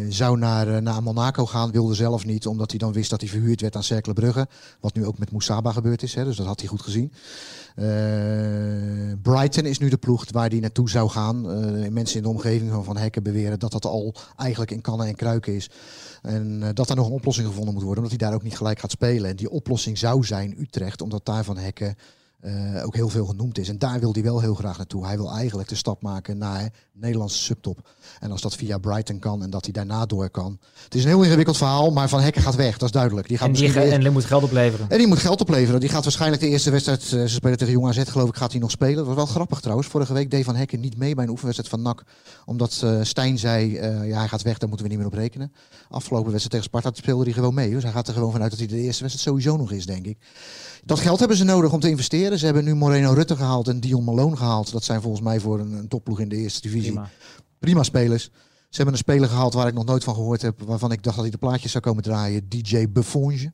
[0.08, 3.60] Zou naar, naar Monaco gaan, wilde zelf niet, omdat hij dan wist dat hij verhuurd
[3.60, 4.48] werd aan Cercle Brugge.
[4.80, 6.24] Wat nu ook met Moussaba gebeurd is, hè?
[6.24, 7.12] dus dat had hij goed gezien.
[9.22, 11.40] Brighton is nu de ploeg waar hij naartoe zou gaan.
[11.92, 15.14] Mensen in de omgeving van Van Hekken beweren dat dat al eigenlijk in kannen en
[15.14, 15.70] kruiken is.
[16.22, 18.56] En eh, dat er nog een oplossing gevonden moet worden, omdat hij daar ook niet
[18.56, 19.30] gelijk gaat spelen.
[19.30, 21.96] En die oplossing zou zijn Utrecht, omdat daar Van Hekken
[22.40, 23.68] eh, ook heel veel genoemd is.
[23.68, 25.06] En daar wil hij wel heel graag naartoe.
[25.06, 27.88] Hij wil eigenlijk de stap maken naar Nederlandse subtop.
[28.20, 30.58] En als dat via Brighton kan en dat hij daarna door kan.
[30.84, 33.28] Het is een heel ingewikkeld verhaal, maar Van Hekken gaat weg, dat is duidelijk.
[33.28, 34.90] Die gaat En die, en die moet geld opleveren.
[34.90, 35.80] en die moet geld opleveren.
[35.80, 38.52] Die gaat waarschijnlijk de eerste wedstrijd, eh, ze spelen tegen Jong AZ geloof ik, gaat
[38.52, 38.96] hij nog spelen.
[38.96, 39.88] Dat was wel grappig trouwens.
[39.88, 42.04] Vorige week deed Van Hekken niet mee bij een oefenwedstrijd van NAC.
[42.44, 43.72] Omdat eh, Stijn zei,
[44.06, 45.52] ja hij gaat weg, daar moeten we niet meer op rekenen.
[45.88, 47.70] Afgelopen wedstrijd tegen Sparta speelde hij gewoon mee.
[47.70, 50.06] Dus hij gaat er gewoon vanuit dat hij de eerste wedstrijd sowieso nog is, denk
[50.06, 50.18] ik.
[50.84, 52.38] Dat geld hebben ze nodig om te investeren.
[52.38, 54.72] Ze hebben nu Moreno Rutte gehaald en Dion Malone gehaald.
[54.72, 57.10] Dat zijn volgens mij voor een, een topploeg in de eerste divisie Prima.
[57.58, 58.24] prima spelers.
[58.70, 60.60] Ze hebben een speler gehaald waar ik nog nooit van gehoord heb.
[60.62, 62.48] Waarvan ik dacht dat hij de plaatjes zou komen draaien.
[62.48, 63.52] DJ Buffonge.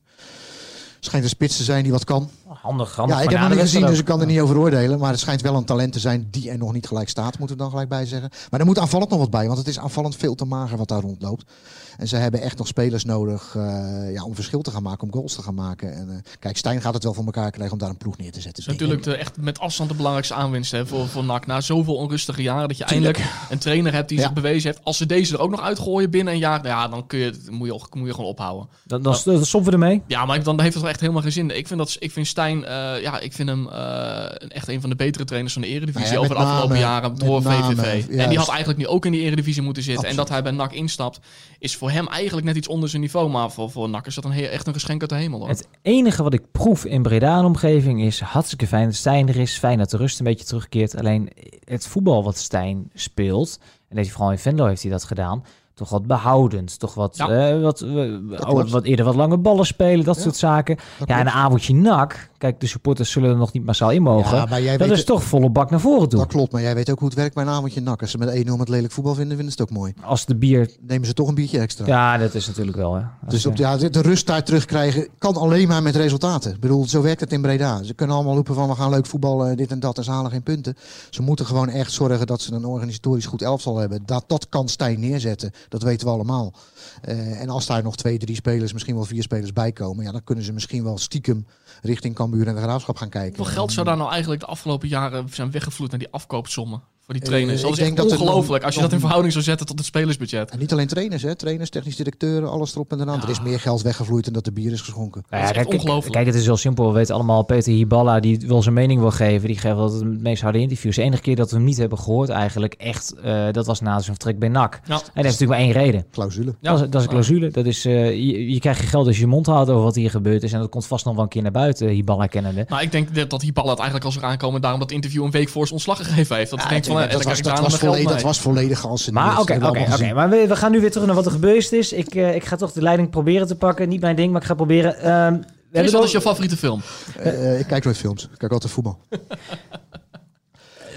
[0.99, 2.29] Schijnt een spits te zijn die wat kan.
[2.67, 3.17] Handig, handig.
[3.17, 4.99] ja, ik heb hem niet gezien, dus ik kan er niet over oordelen.
[4.99, 7.39] Maar het schijnt wel een talent te zijn die er nog niet gelijk staat.
[7.39, 8.29] Moeten we dan gelijk bij zeggen.
[8.49, 9.45] Maar er moet aanvallend nog wat bij.
[9.45, 11.51] Want het is aanvallend veel te mager wat daar rondloopt.
[11.97, 15.03] En ze hebben echt nog spelers nodig eh, ja, om verschil te gaan maken.
[15.03, 15.93] Om goals te gaan maken.
[15.95, 18.31] En, eh, kijk, Stijn gaat het wel voor elkaar krijgen om daar een ploeg neer
[18.31, 18.63] te zetten.
[18.63, 21.45] Dat is natuurlijk de, echt met afstand de belangrijkste aanwinst hè, voor, voor NAC.
[21.45, 24.23] Na zoveel onrustige jaren dat je eindelijk een trainer hebt die Ja.
[24.23, 24.85] zich bewezen heeft.
[24.85, 27.67] Als ze deze er ook nog uitgooien binnen een jaar, ja, dan kun je, moet,
[27.67, 28.67] je, moet je gewoon ophouden.
[28.83, 30.01] Dan, dan, dan stoppen we ermee.
[30.07, 31.57] Ja, maar dan heeft het wel echt helemaal geen zin.
[31.57, 34.89] Ik vind, dat, ik vind Stijn, eh, ja, ik vind hem eh, echt een van
[34.89, 37.75] de betere trainers van de Eredivisie Nou ja, over de afgelopen name, jaren door name,
[37.75, 38.09] VVV.
[38.09, 40.09] En die had eigenlijk nu ook in die Eredivisie moeten zitten.
[40.09, 41.19] En dat hij bij NAC instapt,
[41.59, 43.29] is voor hem eigenlijk net iets onder zijn niveau.
[43.29, 45.39] Maar voor, voor NAC is dat een heel, echt een geschenk uit de hemel.
[45.39, 45.47] Hoor.
[45.49, 49.37] Het enige wat ik proef in Breda en omgeving is hartstikke fijn dat Stijn er
[49.37, 49.57] is.
[49.57, 50.97] Fijn dat de rust een beetje terugkeert.
[50.97, 51.29] Alleen
[51.63, 55.43] het voetbal wat Stijn speelt, en dat hij vooral in Venlo heeft hij dat gedaan,
[55.77, 56.79] toch wat behoudend.
[56.79, 57.29] Toch wat, Ja.
[57.29, 60.77] eh, wat, oh, wat eerder wat lange ballen spelen, dat Ja, soort zaken.
[60.99, 62.29] Dat Ja, en een avondje nak.
[62.37, 64.37] Kijk, de supporters zullen er nog niet massaal in mogen.
[64.37, 66.19] Ja, maar jij dat weet is toch volle bak naar voren toe.
[66.19, 68.01] Dat klopt, maar jij weet ook hoe het werkt bij een avondje nak.
[68.01, 69.93] Als ze met 1-0 met lelijk voetbal vinden, vinden ze het ook mooi.
[70.03, 70.69] Als de bier...
[70.81, 71.85] Nemen ze toch een biertje extra.
[71.85, 72.93] Ja, dat is natuurlijk wel.
[72.93, 73.01] Hè.
[73.01, 75.95] Als, Dus op eh, de, ja, de, de rust daar terugkrijgen kan alleen maar met
[75.95, 76.53] resultaten.
[76.53, 77.83] Ik bedoel, zo werkt het in Breda.
[77.83, 79.97] Ze kunnen allemaal roepen van we gaan leuk voetballen, dit en dat.
[79.97, 80.75] En ze halen geen punten.
[81.09, 84.01] Ze moeten gewoon echt zorgen dat ze een organisatorisch goed elftal hebben.
[84.05, 85.51] Dat, dat kan Stijn neerzetten.
[85.69, 86.53] Dat weten we allemaal.
[87.01, 90.05] Eh, en als daar nog twee, drie spelers, misschien wel vier spelers bij komen.
[90.05, 91.45] Ja, dan kunnen ze misschien wel stiekem
[91.81, 93.37] richting Cambuur en de Graafschap gaan kijken.
[93.37, 97.15] Hoeveel geld zou daar nou eigenlijk de afgelopen jaren zijn weggevloeid naar die afkoopsommen voor
[97.15, 97.61] die trainers?
[97.61, 99.77] Eh, dat ik is denk dat ongelooflijk als je dat in verhouding zou zetten tot
[99.77, 100.51] het spelersbudget.
[100.51, 101.35] En niet alleen trainers, hè?
[101.35, 103.21] trainers, technisch directeuren, alles erop en eraan.
[103.21, 105.23] Er is meer geld weggevloeid dan dat de bier is geschonken.
[105.29, 106.13] Nou Dat ja, is echt kijk, ongelooflijk.
[106.13, 106.87] Kijk, het is heel simpel.
[106.87, 109.47] We weten allemaal, Peter Hiballa, die wel zijn mening wil geven.
[109.47, 110.95] Die geeft altijd het meest harde interviews.
[110.95, 113.91] De enige keer dat we hem niet hebben gehoord eigenlijk echt, eh, dat was na
[113.91, 114.73] zijn vertrek bij NAC.
[114.73, 114.79] Ja.
[114.79, 116.05] En dat heeft natuurlijk maar één reden.
[116.11, 116.55] Clausule.
[116.61, 116.71] Ja.
[116.71, 117.49] Dat, is, dat is een clausule.
[117.49, 119.95] Dat is, eh, je, je krijgt je geld als je je mond houdt over wat
[119.95, 120.53] hier gebeurd is.
[120.53, 122.65] En dat komt vast nog wel een keer naar buiten, Hiballa kennende.
[122.69, 124.61] Nou, ik denk dat, dat Hiballa het eigenlijk al zou aankomen.
[124.61, 126.49] Daarom dat interview een week voor zijn ontslag gegeven heeft.
[126.49, 128.79] Dat Ja, ik denk van, eh, dan dat, was, dat, was volledig, dat was volledig
[128.79, 129.25] geanceneerd.
[129.25, 130.13] Maar oké, oké, oké.
[130.13, 131.93] Maar we, we gaan nu weer terug naar wat er gebeurd is.
[131.93, 133.89] Ik, eh, ik ga toch de leiding proberen te pakken.
[133.89, 134.99] Niet mijn ding, maar ik ga proberen.
[134.99, 135.33] Ehm,
[135.69, 136.81] we hebben wat is jouw favoriete film?
[137.19, 138.23] Eh, ik kijk nooit films.
[138.23, 138.99] Ik kijk altijd voetbal.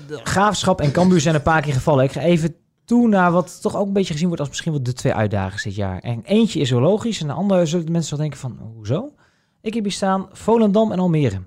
[0.09, 2.05] Graafschap en Cambuur zijn een paar keer gevallen.
[2.05, 4.83] Ik ga even toe naar wat toch ook een beetje gezien wordt als misschien wel
[4.83, 5.99] de twee uitdagers dit jaar.
[5.99, 9.13] En eentje is wel logisch en de andere zullen de mensen wel denken van, hoezo?
[9.61, 11.41] Ik heb hier staan Volendam en Almere.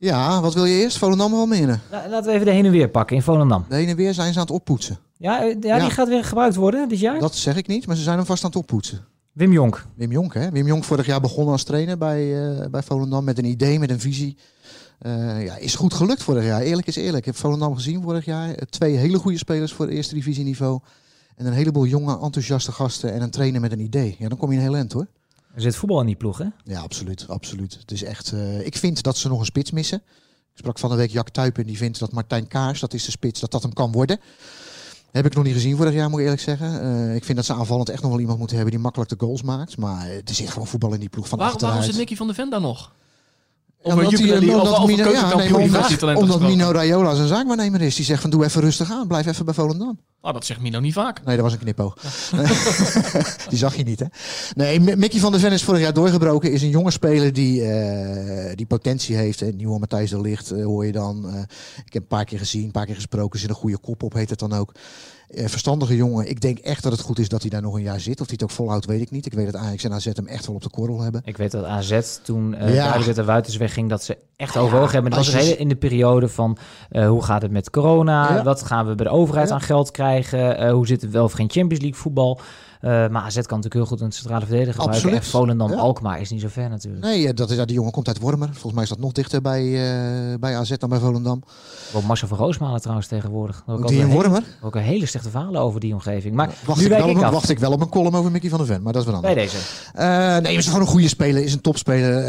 [0.00, 0.98] Ja, wat wil je eerst?
[0.98, 1.78] Volendam of Almere?
[1.90, 3.64] Laten we even de heen en weer pakken in Volendam.
[3.68, 4.98] De heen en weer zijn ze aan het oppoetsen.
[5.16, 5.78] Ja, eh, ja, Ja.
[5.82, 7.18] die gaat weer gebruikt worden dit jaar.
[7.18, 9.04] Dat zeg ik niet, maar ze zijn hem vast aan het oppoetsen.
[9.32, 9.86] Wim Jonk.
[9.94, 10.50] Wim Jonk, hè?
[10.50, 13.90] Wim Jonk vorig jaar begonnen als trainer bij, eh, bij Volendam met een idee, met
[13.90, 14.36] een visie.
[14.98, 16.60] Eh, ja, is goed gelukt vorig jaar.
[16.60, 17.16] Eerlijk is eerlijk.
[17.18, 18.54] Ik heb Volendam gezien vorig jaar.
[18.54, 20.80] Twee hele goede spelers voor het eerste divisieniveau.
[21.36, 24.16] En een heleboel jonge, enthousiaste gasten en een trainer met een idee.
[24.18, 25.06] Ja, dan kom je een heel eind hoor.
[25.54, 26.46] Er zit voetbal in die ploeg, hè?
[26.64, 27.24] Ja, absoluut.
[27.28, 27.76] absoluut.
[27.80, 30.02] Het is echt, eh, ik vind dat ze nog een spits missen.
[30.52, 31.66] Ik sprak van de week Jack Tuipen.
[31.66, 34.20] Die vindt dat Martijn Kaars, dat is de spits, dat dat hem kan worden.
[35.10, 36.82] Heb ik nog niet gezien vorig jaar, moet ik eerlijk zeggen.
[36.82, 39.16] Eh, ik vind dat ze aanvallend echt nog wel iemand moeten hebben die makkelijk de
[39.18, 39.76] goals maakt.
[39.76, 41.90] Maar er zit gewoon voetbal in die ploeg van Waar, waarom achteruit.
[41.90, 42.92] zit Nicky van der Ven daar nog?
[43.82, 43.94] Ja,
[44.62, 46.40] omdat Mino- ja, nee, omdat- Omdat.
[46.40, 47.94] Mino Raiola zijn zaakwaarnemer is.
[47.96, 49.06] Die zegt van doe even rustig aan.
[49.06, 49.98] Blijf even bij Volendam.
[50.22, 51.24] Nou, dat zegt Mino niet vaak.
[51.24, 51.96] Nee, dat was een knipoog.
[53.48, 54.06] die zag je niet, hè?
[54.54, 56.52] Nee, Mickey van der Ven is vorig jaar doorgebroken.
[56.52, 59.40] Is een jonge speler die, eh, die potentie heeft.
[59.40, 59.46] Hè.
[59.48, 61.28] Nieuwe Matthijs de Ligt eh, hoor je dan.
[61.28, 61.40] Eh,
[61.84, 63.40] ik heb een paar keer gezien, een paar keer gesproken.
[63.40, 64.72] Zit een goede kop op, heet het dan ook.
[65.34, 66.28] Verstandige jongen.
[66.28, 68.20] Ik denk echt dat het goed is dat hij daar nog een jaar zit.
[68.20, 69.26] Of hij het ook volhoudt, weet ik niet.
[69.26, 71.22] Ik weet dat Ajax en AZ hem echt wel op de korrel hebben.
[71.24, 72.74] Ik weet dat AZ toen eh Ja.
[72.74, 75.10] duidelijk dat de Wuiters wegging, dat ze echt Ja, overwogen hebben.
[75.10, 76.58] Dat was een je- hele in de periode van
[76.90, 78.34] eh, hoe gaat het met corona?
[78.34, 78.42] Ja.
[78.42, 79.54] Wat gaan we bij de overheid Ja.
[79.54, 80.09] aan geld krijgen?
[80.18, 82.40] Eh, hoe zit het wel of geen Champions League voetbal?
[82.80, 85.12] Eh, maar AZ kan natuurlijk heel goed een centrale verdediger gebruiken.
[85.12, 85.76] En Volendam Ja.
[85.76, 87.04] Alkmaar is niet zo ver natuurlijk.
[87.04, 88.48] Nee, dat is, ja, die jongen komt uit Wormer.
[88.52, 91.42] Volgens mij is dat nog dichter bij, eh, bij AZ dan bij Volendam.
[91.92, 93.56] Wel Marcel van Roosmalen trouwens tegenwoordig.
[93.58, 94.42] Ik Die ook in hele- Wormer?
[94.62, 96.34] Ook een hele slechte verhalen over die omgeving.
[96.34, 97.32] Maar Wacht nu ik, wel ik op, af.
[97.32, 99.16] wacht ik wel op een column over Mickey van der Ven, maar dat is wel
[99.16, 99.34] anders.
[99.34, 99.56] bij deze.
[99.94, 101.42] Eh, nee, is gewoon een goede speler.
[101.42, 102.22] Is een topspeler.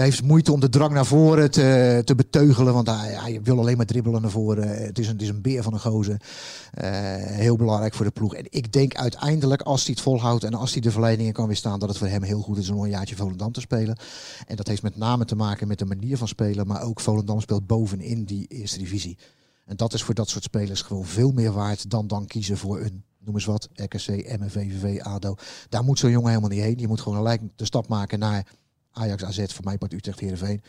[0.00, 2.72] Heeft moeite om de drang naar voren te, te beteugelen.
[2.74, 4.68] Want hij, hij wil alleen maar dribbelen naar voren.
[4.84, 6.16] Het is een, het is een beer van een gozer.
[7.20, 8.34] Heel belangrijk voor de ploeg.
[8.34, 11.88] En ik denk uiteindelijk, als hij volhoudt en als hij de verleidingen kan weerstaan, dat
[11.88, 13.98] het voor hem heel goed is om een jaartje Volendam te spelen.
[14.46, 16.66] En dat heeft met name te maken met de manier van spelen.
[16.66, 19.18] Maar ook Volendam speelt bovenin die eerste divisie.
[19.64, 22.80] En dat is voor dat soort spelers gewoon veel meer waard dan dan kiezen voor
[22.80, 25.34] een, noem eens wat, RKC, MNV, VV, ADO.
[25.68, 26.78] Daar moet zo'n jongen helemaal niet heen.
[26.78, 28.46] Je moet gewoon gelijk de stap maken naar
[28.92, 30.62] Ajax, AZ, voor mij part Utrecht, Heerenveen.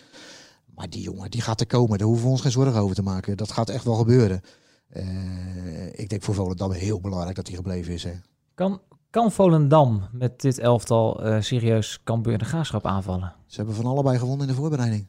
[0.75, 1.97] Maar die jongen, die gaat er komen.
[1.97, 3.38] Daar hoeven we ons geen zorgen over te maken.
[3.38, 4.41] Dat gaat echt wel gebeuren.
[4.89, 8.03] Eh, ik denk voor Volendam heel belangrijk dat hij gebleven is.
[8.03, 8.13] Hè.
[8.53, 13.36] Kan, kan Volendam met dit elftal eh, serieus Cambuur de Graafschap aanvallen?
[13.45, 15.07] Ze hebben van allebei gewonnen in de voorbereiding.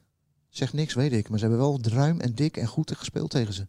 [0.49, 1.29] Zegt niks, weet ik.
[1.29, 3.67] Maar ze hebben wel ruim en dik en goed gespeeld tegen ze.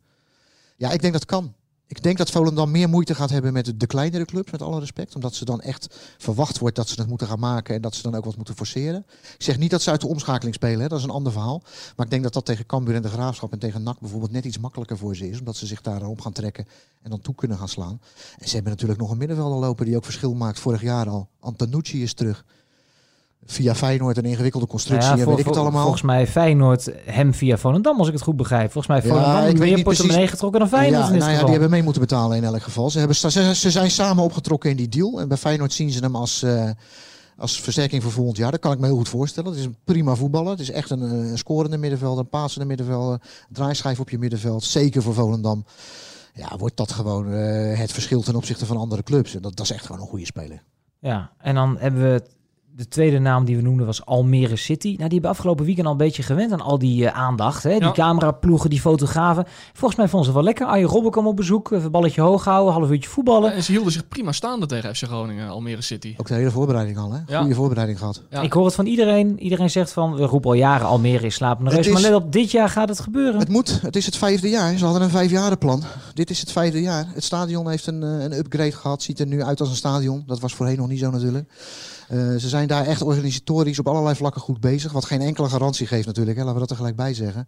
[0.77, 1.53] Ja, ik denk dat kan.
[1.91, 5.15] Ik denk dat Volendam meer moeite gaat hebben met de- kleinere clubs, met alle respect.
[5.15, 8.01] Omdat ze dan echt verwacht wordt dat ze het moeten gaan maken en dat ze
[8.01, 9.05] dan ook wat moeten forceren.
[9.37, 10.87] Ik zeg niet dat ze uit de omschakeling spelen, hè.
[10.87, 11.61] dat is een ander verhaal.
[11.95, 14.45] Maar ik denk dat dat tegen Cambuur en de Graafschap en tegen NAC bijvoorbeeld net
[14.45, 15.39] iets makkelijker voor ze is.
[15.39, 16.67] Omdat ze zich daarop gaan trekken
[17.01, 18.01] en dan toe kunnen gaan slaan.
[18.37, 21.29] En ze hebben natuurlijk nog een middenvelder lopen die ook verschil maakt vorig jaar al.
[21.39, 22.45] Antonucci is terug.
[23.45, 25.81] Via Feyenoord een ingewikkelde constructie ja, en voor- weet ik het allemaal.
[25.81, 28.71] Volgens mij Feyenoord hem via Volendam, als ik het goed begrijp.
[28.71, 31.49] Volgens mij Ja, Volendam weet meer portemonnee getrokken dan Feyenoord ja, in nou ja, die
[31.51, 32.89] hebben mee moeten betalen in elk geval.
[32.89, 35.19] Ze, hebben, ze, ze zijn samen opgetrokken in die deal.
[35.19, 36.69] En bij Feyenoord zien ze hem als, eh,
[37.37, 38.51] als versterking voor volgend jaar.
[38.51, 39.49] Dat kan ik me heel goed voorstellen.
[39.49, 40.51] Het is een prima voetballer.
[40.51, 43.21] Het is echt een, een scorende middenvelder, een paasende middenvelder.
[43.49, 44.63] Draaischijf op je middenveld.
[44.63, 45.65] Zeker voor Volendam.
[46.33, 49.35] Ja, wordt dat gewoon eh, het verschil ten opzichte van andere clubs.
[49.35, 50.63] En dat, dat is echt gewoon een goede speler.
[50.99, 52.23] Ja, en dan hebben we
[52.75, 54.87] de tweede naam die we noemden was Almere City.
[54.87, 57.63] Nou, die hebben afgelopen weekend al een beetje gewend aan al die eh, aandacht.
[57.63, 57.69] Hè?
[57.71, 57.91] Die Ja.
[57.91, 59.45] cameraploegen, die fotografen.
[59.73, 60.65] Volgens mij vonden ze het wel lekker.
[60.65, 63.53] Arjen Robben kwam op bezoek, even een balletje hoog houden, half uurtje voetballen.
[63.53, 66.13] En ze hielden zich prima staande tegen FC Groningen, Almere City.
[66.17, 67.19] Ook de hele voorbereiding al, hè?
[67.27, 67.39] Ja.
[67.39, 68.21] Goede voorbereiding gehad.
[68.29, 68.41] Ja.
[68.41, 69.39] Ik hoor het van iedereen.
[69.39, 71.87] Iedereen zegt van, we roepen al jaren Almere is slapende reus.
[71.87, 73.39] is- Maar let op, dit jaar gaat het gebeuren.
[73.39, 73.81] Het moet.
[73.81, 74.77] Het is het vijfde jaar.
[74.77, 75.83] Ze hadden een vijfjarenplan.
[76.13, 77.05] Dit is het vijfde jaar.
[77.13, 79.01] Het stadion heeft een, eh, een upgrade gehad.
[79.03, 80.23] Ziet er nu uit als een stadion.
[80.25, 81.49] Dat was voorheen nog niet zo natuurlijk.
[82.11, 84.91] Eh, ze zijn daar echt organisatorisch op allerlei vlakken goed bezig.
[84.91, 86.37] Wat geen enkele garantie geeft natuurlijk.
[86.37, 86.43] Hè.
[86.43, 87.47] Laten we dat er gelijk bij zeggen.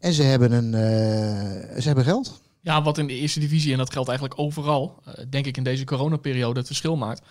[0.00, 2.40] En ze hebben, een, eh, ze hebben geld.
[2.60, 5.62] Ja, wat in de eerste divisie, en dat geldt eigenlijk overal, eh, denk ik in
[5.62, 7.22] deze coronaperiode het verschil maakt.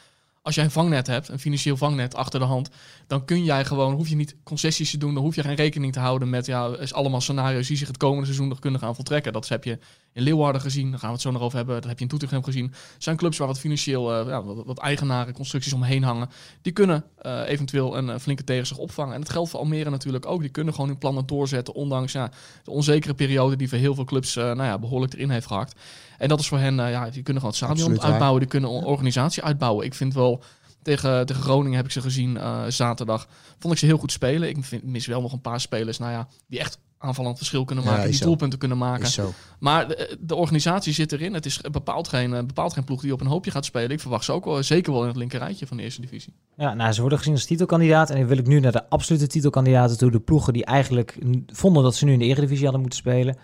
[0.41, 2.69] Als jij een vangnet hebt, een financieel vangnet achter de hand,
[3.07, 5.93] dan kun jij gewoon, hoef je niet concessies te doen, dan hoef je geen rekening
[5.93, 8.95] te houden met ja, is allemaal scenario's die zich het komende seizoen nog kunnen gaan
[8.95, 9.33] voltrekken.
[9.33, 9.79] Dat heb je
[10.13, 12.09] in Leeuwarden gezien, daar gaan we het zo nog over hebben, dat heb je in
[12.09, 12.73] Toetergem gezien.
[12.97, 16.29] Zijn clubs waar wat financieel, eh, ja, wat, eigenaren, constructies omheen hangen.
[16.61, 19.13] Die kunnen eh, eventueel een eh, flinke tegen zich opvangen.
[19.13, 20.41] En dat geldt voor Almere natuurlijk ook.
[20.41, 22.31] Die kunnen gewoon hun plannen doorzetten, ondanks ja,
[22.63, 25.79] de onzekere periode die voor heel veel clubs nou ja, behoorlijk erin heeft gehakt.
[26.19, 28.09] En dat is voor hen, eh, ja, die kunnen gewoon het stadion Absoluut waar.
[28.09, 29.85] uitbouwen, die kunnen een organisatie uitbouwen.
[29.85, 30.43] Ik vind wel,
[30.81, 33.27] tegen, tegen Groningen heb ik ze gezien eh, zaterdag,
[33.59, 34.49] vond ik ze heel goed spelen.
[34.49, 37.85] Ik vind, mis wel nog een paar spelers, nou ja, die echt aanvallend verschil kunnen
[37.85, 38.25] maken, die zo.
[38.25, 39.33] doelpunten kunnen maken.
[39.59, 41.33] Maar de, de organisatie zit erin.
[41.33, 43.89] Het is bepaald geen, eh, bepaald geen ploeg die op een hoopje gaat spelen.
[43.89, 46.33] Ik verwacht ze ook wel, zeker wel in het linkerrijtje van de eerste divisie.
[46.55, 48.09] Ja, nou, ze worden gezien als titelkandidaat.
[48.09, 50.11] En dan wil ik nu naar de absolute titelkandidaten toe.
[50.11, 51.17] De ploegen die eigenlijk
[51.47, 53.37] vonden dat ze nu in de Eredivisie hadden moeten spelen.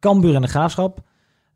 [0.00, 1.02] Cambuur en de Graafschap.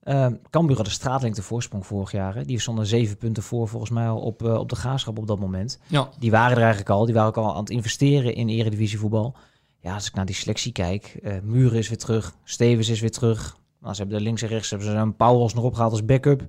[0.05, 2.35] Uh, Cambuur had een straatlengte voorsprong vorig jaar.
[2.35, 2.45] Hè.
[2.45, 5.39] Die stonden zeven punten voor volgens mij al op, eh, op de Graafschap op dat
[5.41, 5.79] moment.
[5.87, 7.05] Ja, Die waren er eigenlijk al.
[7.05, 9.35] Die waren ook al aan het investeren in Eredivisie voetbal.
[9.81, 11.19] Ja, als ik naar die selectie kijk.
[11.23, 12.35] eh Muren is weer terug.
[12.45, 13.57] Stevens is weer terug.
[13.81, 16.43] Nou, ze hebben de links en rechts hebben ze een Pauwels nog opgehaald als backup.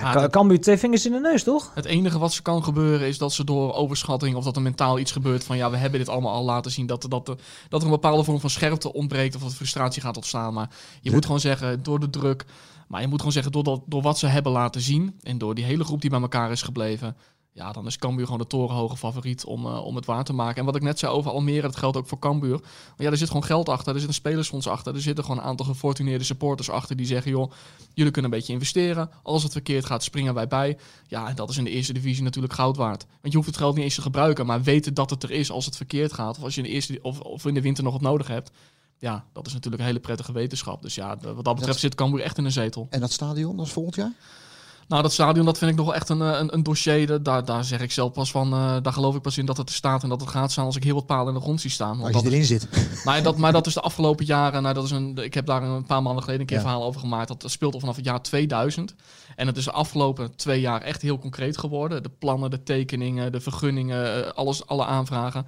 [0.00, 1.70] Ja, Ka- dat- Cambuur twee vingers in de neus, toch?
[1.74, 4.98] Het enige wat ze kan gebeuren is dat ze door overschatting of dat er mentaal
[4.98, 6.86] iets gebeurt van ja, we hebben dit allemaal al laten zien.
[6.86, 7.26] Dat, dat,
[7.68, 10.54] dat er een bepaalde vorm van scherpte ontbreekt of dat frustratie gaat ontstaan.
[10.54, 10.70] Maar
[11.00, 12.44] je moet gewoon zeggen, door de druk.
[12.88, 15.54] Maar je moet gewoon zeggen, door, dat, door wat ze hebben laten zien en door
[15.54, 17.16] die hele groep die bij elkaar is gebleven.
[17.52, 20.56] Ja, dan is Cambuur gewoon de torenhoge favoriet om, eh, om het waar te maken.
[20.58, 22.58] En wat ik net zei over Almere, dat geldt ook voor Cambuur.
[22.60, 24.94] Maar ja, er zit gewoon geld achter, er zit een spelersfonds achter.
[24.94, 27.30] Er zitten gewoon een aantal gefortuneerde supporters achter die zeggen...
[27.30, 27.50] joh,
[27.94, 29.10] jullie kunnen een beetje investeren.
[29.22, 30.78] Als het verkeerd gaat, springen wij bij.
[31.06, 33.06] Ja, en dat is in de eerste divisie natuurlijk goud waard.
[33.20, 35.50] Want je hoeft het geld niet eens te gebruiken, maar weten dat het er is
[35.50, 36.36] als het verkeerd gaat.
[36.38, 38.50] Of als je in de, eerste, of, of in de winter nog wat nodig hebt.
[38.98, 40.82] Ja, dat is natuurlijk een hele prettige wetenschap.
[40.82, 42.86] Dus ja, wat dat betreft Dat- zit Cambuur echt in een zetel.
[42.90, 44.12] En dat stadion, dat is volgend jaar?
[44.90, 47.22] Nou, dat stadion, dat vind ik nog wel echt een, eh, een, een dossier.
[47.22, 49.68] Daar, daar zeg ik zelf pas van, eh, daar geloof ik pas in dat het
[49.68, 51.60] er staat en dat het gaat staan als ik heel wat palen in de grond
[51.60, 51.98] zie staan.
[51.98, 52.68] Want Als je is- erin zit.
[53.04, 55.62] maar, dat, maar dat is de afgelopen jaren, nou, dat is een, ik heb daar
[55.62, 56.62] een paar maanden geleden een keer Ja.
[56.62, 57.28] verhaal over gemaakt.
[57.28, 58.94] Dat speelt al vanaf het jaar 2000.
[59.36, 62.02] En het is de afgelopen twee jaar echt heel concreet geworden.
[62.02, 65.46] De plannen, de tekeningen, de vergunningen, eh, alles, alle aanvragen.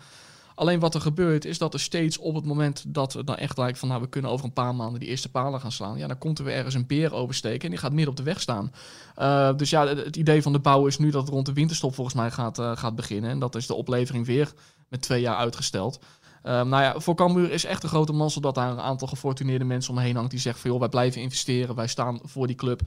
[0.62, 3.58] Alleen wat er gebeurt is dat er steeds op het moment dat het dan echt
[3.58, 5.98] lijkt van nou we kunnen over een paar maanden die eerste palen gaan slaan.
[5.98, 8.22] Ja, dan komt er weer ergens een beer oversteken en die gaat midden op de
[8.22, 8.72] weg staan.
[9.18, 11.94] Uh, dus ja, het idee van de bouw is nu dat het rond de winterstop
[11.94, 13.30] volgens mij gaat, uh, gaat beginnen.
[13.30, 14.52] En dat is de oplevering weer
[14.88, 16.00] met twee jaar uitgesteld.
[16.42, 19.64] Um, nou ja, voor Cambuur is echt een grote mazzel dat daar een aantal gefortuneerde
[19.64, 22.80] mensen omheen hangt die zeggen van joh, wij blijven investeren, wij staan voor die club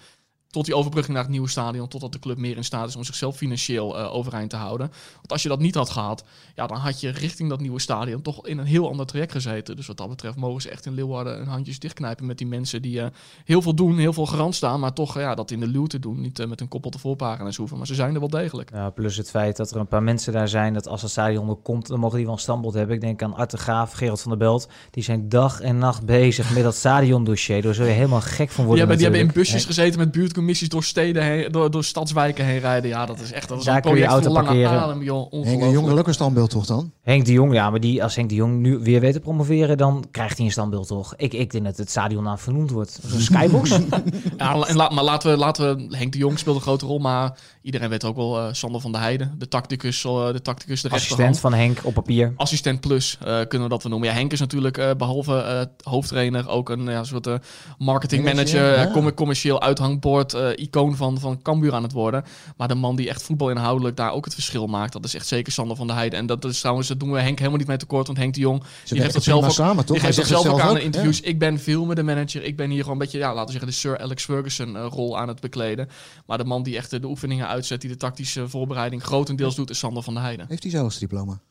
[0.50, 3.04] tot die overbrugging naar het nieuwe stadion, totdat de club meer in staat is om
[3.04, 4.92] zichzelf financieel uh, overeind te houden.
[5.16, 6.24] Want als je dat niet had gehad,
[6.56, 9.76] ja, dan had je richting dat nieuwe stadion toch in een heel ander traject gezeten.
[9.76, 12.82] Dus wat dat betreft mogen ze echt in Leeuwarden hun handjes dichtknijpen met die mensen
[12.82, 13.06] die uh,
[13.46, 16.00] heel veel doen, heel veel garant staan, maar toch uh, ja, dat in de luwte
[16.00, 16.22] doen.
[16.22, 18.70] Niet uh, met een kop op de voorpagina's hoeven, maar ze zijn er wel degelijk.
[18.74, 21.50] Ja, plus het feit dat er een paar mensen daar zijn, dat als het stadion
[21.50, 22.96] er komt, dan mogen die wel een standbeeld hebben.
[22.96, 24.68] Ik denk aan Arte Graaf, Gerald van der Belt.
[24.92, 27.62] Die zijn dag en nacht bezig met dat stadiondossier.
[27.62, 30.12] Daar zul je helemaal gek van worden Die hebben, die hebben in busjes gezeten met
[30.36, 32.90] buurtcommissies door steden heen, door, door stadswijken heen rijden.
[32.90, 34.82] Ja, dat is echt dat is Daar een kun je project auto lange parkeren.
[34.82, 35.32] adem, joh.
[35.44, 36.92] Henk, standbeeld toch dan?
[37.02, 39.78] Henk de Jong, ja, maar die, als Henk de Jong nu weer weet te promoveren,
[39.78, 41.14] dan krijgt hij een standbeeld toch?
[41.18, 43.00] Ik, ik denk dat het stadion naar vernoemd wordt.
[43.06, 43.70] Zo'n skybox.
[44.38, 47.00] Ja, en la- maar laten we, laten we, Henk de Jong speelt een grote rol,
[47.00, 50.82] maar iedereen weet ook wel, eh, Sander van der Heijden, de tacticus, eh, de tacticus,
[50.82, 52.34] de Assistent van Henk op papier.
[52.36, 54.08] Assistent plus eh, kunnen we dat we noemen.
[54.10, 55.62] Ja, Henk is natuurlijk eh, behalve eh,
[55.92, 57.36] hoofdtrainer ook een ja, soort eh,
[57.78, 58.92] marketing manager, Manager, ja.
[58.92, 62.24] commer- commercieel uithangbord, icoon van, van Cambuur aan het worden.
[62.58, 65.52] Maar de man die echt voetbalinhoudelijk daar ook het verschil maakt, dat is echt zeker
[65.54, 66.20] Sander van der Heijden.
[66.20, 68.40] En dat is trouwens, dat doen we Henk helemaal niet mee tekort, want Henk de
[68.40, 69.96] Jong Ze die geeft dat zelf ook, samen, toch?
[69.96, 71.22] die geeft dat zelf ook aan ook, interviews.
[71.22, 72.44] Ik ben veel met de manager.
[72.44, 75.18] Ik ben hier gewoon een beetje, ja, laten we zeggen, de Sir Alex Ferguson rol
[75.18, 75.90] aan het bekleden.
[76.26, 79.80] Maar de man die echt de oefeningen uitzet, die de tactische voorbereiding grotendeels doet, is
[79.80, 80.46] Sander van der Heijden.
[80.48, 81.42] Heeft hij zelfs diploma?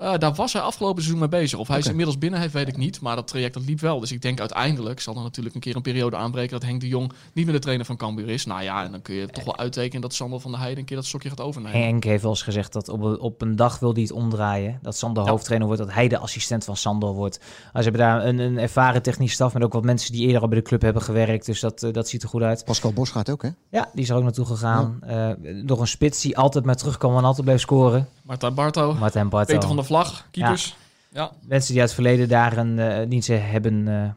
[0.00, 1.58] Eh, daar was hij afgelopen seizoen mee bezig.
[1.58, 1.84] Of hij Oké.
[1.84, 3.00] is inmiddels binnen heeft, weet ik niet.
[3.00, 4.00] Maar dat traject dat liep wel.
[4.00, 6.88] Dus ik denk uiteindelijk zal er natuurlijk een keer een periode aanbreken dat Henk de
[6.88, 8.44] Jong niet meer de trainer van Cambuur is.
[8.46, 10.84] Nou ja, en dan kun je toch wel uittekenen dat Sander van der Heijden een
[10.86, 11.80] keer dat stokje gaat overnemen.
[11.82, 14.78] Henk heeft wel eens gezegd dat op, een- op een dag wil hij het omdraaien.
[14.82, 15.30] Dat Sander Ja.
[15.30, 17.38] hoofdtrainer wordt, dat hij de assistent van Sander wordt.
[17.72, 20.42] Maar ze hebben daar een, een ervaren technische staf met ook wat mensen die eerder
[20.42, 21.46] al bij de club hebben gewerkt.
[21.46, 22.64] Dus dat, eh, dat ziet er goed uit.
[22.64, 23.48] Pascal Bos gaat ook, hè?
[23.70, 24.98] Ja, die is er ook naartoe gegaan.
[25.00, 25.28] Eh,
[25.62, 28.08] nog een spits die altijd maar terugkomt en altijd blijft scoren.
[28.30, 29.52] Marta Barto, Martijn Barto.
[29.52, 30.76] Peter van der Vlag, keepers.
[31.08, 31.32] Ja.
[31.46, 33.88] Mensen die uit het verleden daar een dienst hebben...
[33.88, 34.10] eh,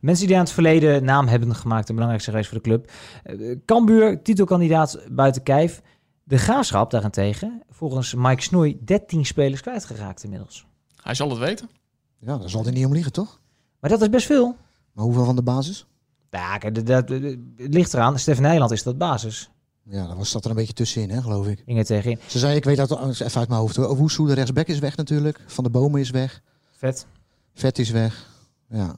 [0.00, 1.88] mensen die aan het verleden naam hebben gemaakt.
[1.88, 2.90] Een belangrijkste reis voor de club.
[3.22, 5.82] Eh Cambuur, titelkandidaat buiten kijf.
[6.24, 10.66] De Graafschap daarentegen, volgens Mike Snoei, 13 spelers kwijtgeraakt inmiddels.
[11.02, 11.70] Hij zal het weten.
[12.18, 13.40] Ja, daar zal hij niet om liegen, toch?
[13.80, 14.56] Maar dat is best veel.
[14.92, 15.86] Maar hoeveel van de basis?
[16.30, 17.22] Ja, kijk, dat, dat- dat-
[17.56, 18.18] het ligt eraan.
[18.18, 19.50] Stefan Nijland is dat basis.
[19.90, 21.62] Ja, daar was, zat er een beetje tussenin, hè, geloof ik.
[21.64, 22.18] Ging er tegenin.
[22.26, 23.76] Ze zei, ik weet dat even uit mijn hoofd.
[23.76, 25.40] Woesoe, de rechtsback is weg natuurlijk.
[25.46, 26.42] Van de Bomen is weg.
[26.70, 27.06] Vet.
[27.54, 28.28] Vet is weg.
[28.70, 28.86] Ja.
[28.86, 28.96] Dat-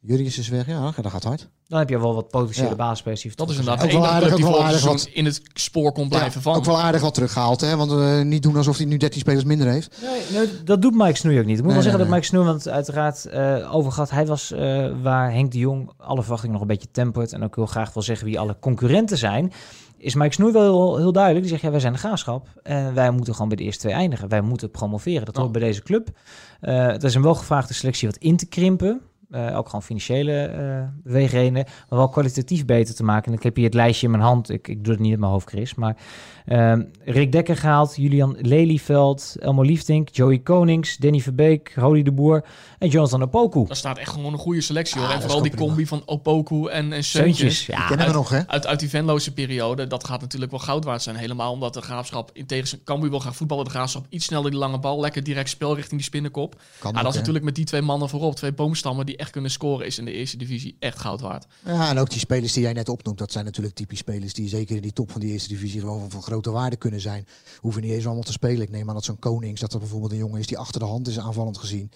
[0.00, 0.66] Jurrius is weg.
[0.66, 1.48] Ja, dat gaat hard.
[1.70, 2.74] Dan heb je wel wat potentiële Ja.
[2.74, 3.22] basisspelers.
[3.22, 5.40] die Dat is inderdaad Ook de wel aardig, die ook wel aardig seizoen in het
[5.54, 6.58] spoor kon blijven Ja, vangen.
[6.58, 7.76] ook wel aardig wat teruggehaald, hè?
[7.76, 9.96] Want eh, niet doen alsof hij nu 13 spelers minder heeft.
[10.02, 11.58] Nee, nee, dat doet Mike Snoei ook niet.
[11.58, 14.26] Ik moet Nee, wel zeggen nee, dat Mike Snoei, want uiteraard eh over gehad, hij
[14.26, 17.66] was eh, waar Henk de Jong alle verwachtingen nog een beetje tempert en ook heel
[17.66, 19.52] graag wil zeggen wie alle concurrenten zijn.
[19.98, 21.42] Is Mike Snoei wel heel, heel duidelijk.
[21.44, 23.94] Die zegt, ja, wij zijn de graafschap en wij moeten gewoon bij de eerste twee
[23.94, 24.28] eindigen.
[24.28, 25.24] Wij moeten promoveren.
[25.24, 26.08] Dat hoort bij deze club.
[26.60, 29.00] Eh het is een welgevraagde selectie wat in te krimpen.
[29.30, 33.32] Eh, ook gewoon financiële beweegredenen, maar wel kwalitatief beter te maken.
[33.32, 34.50] En ik heb hier het lijstje in mijn hand.
[34.50, 35.74] Ik, ik doe het niet in mijn hoofd, Chris.
[35.74, 35.96] Maar
[36.50, 42.44] ehm, Rick Dekker gehaald, Julian Lelyveld, Elmo Liefdink, Joey Konings, Danny Verbeek, Rodi de Boer
[42.78, 43.66] en Jonathan Opoku.
[43.66, 45.08] Daar staat echt gewoon een goede selectie hoor.
[45.08, 47.38] Ja, en dat vooral die combi van Opoku en, en Seuntjes.
[47.38, 47.86] Zeuntjes, Die ja.
[47.86, 48.48] kennen we nog, hè?
[48.48, 51.16] Uit, uit die Venloze periode, dat gaat natuurlijk wel goud waard zijn.
[51.16, 53.64] Helemaal omdat de graafschap in tegenstelling Cambuur wil graag voetballen.
[53.64, 56.60] De graafschap iets sneller die lange bal, lekker direct spel richting die spinnenkop.
[56.78, 57.18] Kan ook, dat is hè?
[57.18, 60.12] natuurlijk met die twee mannen voorop, twee boomstammen die echt kunnen scoren, is in de
[60.12, 61.46] eerste divisie echt goud waard.
[61.64, 64.48] Ja, en ook die spelers die jij net opnoemt, dat zijn natuurlijk typisch spelers die
[64.48, 67.26] zeker in die top van die eerste divisie gewoon van, van grote waarde kunnen zijn.
[67.58, 68.62] Hoeven niet eens allemaal te spelen.
[68.62, 70.86] Ik neem aan dat zo'n Konings, dat er bijvoorbeeld een jongen is die achter de
[70.86, 71.90] hand is aanvallend gezien.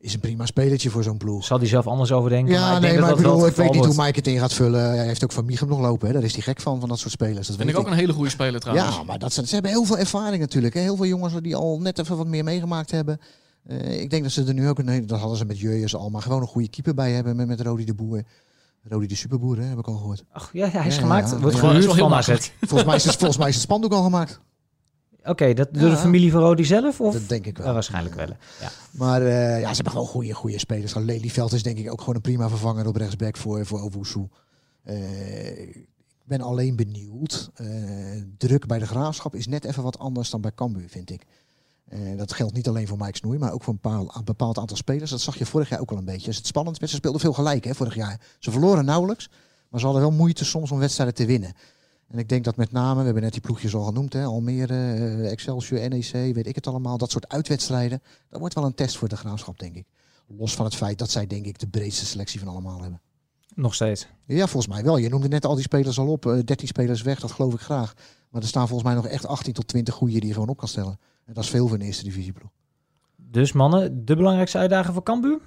[0.00, 1.44] Is een prima spelertje voor zo'n ploeg.
[1.44, 2.54] Zal die zelf anders over denken?
[2.54, 4.18] Ja, maar ik nee, denk maar ik dat dat bedoel, ik weet niet hoe Mike
[4.18, 4.80] het in gaat vullen.
[4.80, 6.12] Hij heeft ook van Michem nog lopen, hè?
[6.12, 7.46] daar is hij gek van, van dat soort spelers.
[7.46, 8.96] Dat Vind ik ook een hele goede speler trouwens.
[8.96, 10.74] Ja, maar dat zijn, ze hebben heel veel ervaring natuurlijk.
[10.74, 10.80] Hè?
[10.80, 13.20] Heel veel jongens die al net even wat meer meegemaakt hebben.
[13.66, 15.94] Eh, ik denk dat ze er nu ook een hele, dat hadden ze met Jurjes
[15.94, 18.22] al, maar gewoon een goede keeper bij hebben met, met Rodi de Boer.
[18.82, 20.24] Rodi de Superboer, hè, heb ik al gehoord.
[20.32, 21.30] Ach, ja, ja, hij is Ja, gemaakt.
[21.30, 21.62] ja, Wordt ja.
[21.68, 22.14] Gehuurd van.
[22.14, 22.50] AZ.
[22.60, 24.40] Volgens mij is het, volgens mij is het spandoek al gemaakt.
[25.24, 25.90] Oké, dat door Ja.
[25.90, 27.00] de familie van Rodi zelf?
[27.00, 27.12] Of?
[27.12, 27.72] Dat denk ik Ja, wel.
[27.72, 28.26] waarschijnlijk wel.
[28.60, 28.70] Ja.
[28.90, 30.94] Maar eh, ja, ze hebben gewoon goede, goede spelers.
[30.94, 34.28] Lelyveld is denk ik ook gewoon een prima vervanger op rechtsback voor, voor Owusu.
[34.82, 35.88] Eh, ik
[36.24, 37.50] ben alleen benieuwd.
[37.54, 37.66] eh,
[38.38, 41.22] druk bij de graafschap is net even wat anders dan bij Cambuur, vind ik.
[41.88, 44.58] Eh, dat geldt niet alleen voor Mike Snoei, maar ook voor een bepaald, een bepaald
[44.58, 45.10] aantal spelers.
[45.10, 46.26] Dat zag je vorig jaar ook al een beetje.
[46.26, 48.20] Als het spannend werd, ze speelden veel gelijk hè, vorig jaar.
[48.38, 49.28] Ze verloren nauwelijks,
[49.68, 51.52] maar ze hadden wel moeite soms om wedstrijden te winnen.
[52.08, 54.74] En ik denk dat met name, we hebben net die ploegjes al genoemd, hè, Almere,
[54.74, 56.98] eh, Excelsior, NEC, weet ik het allemaal.
[56.98, 59.86] Dat soort uitwedstrijden, dat wordt wel een test voor de graafschap, denk ik.
[60.26, 63.00] Los van het feit dat zij, denk ik, de breedste selectie van allemaal hebben.
[63.54, 64.06] Nog steeds.
[64.26, 64.96] Ja, volgens mij wel.
[64.96, 66.26] Je noemde net al die spelers al op.
[66.26, 67.94] eh, 13 spelers weg, dat geloof ik graag.
[68.30, 70.56] Maar er staan volgens mij nog echt 18 tot 20 goede die je gewoon op
[70.56, 70.98] kan stellen.
[71.28, 72.50] En dat is veel voor een eerste divisieploeg.
[73.16, 75.40] Dus mannen, de belangrijkste uitdaging voor Cambuur?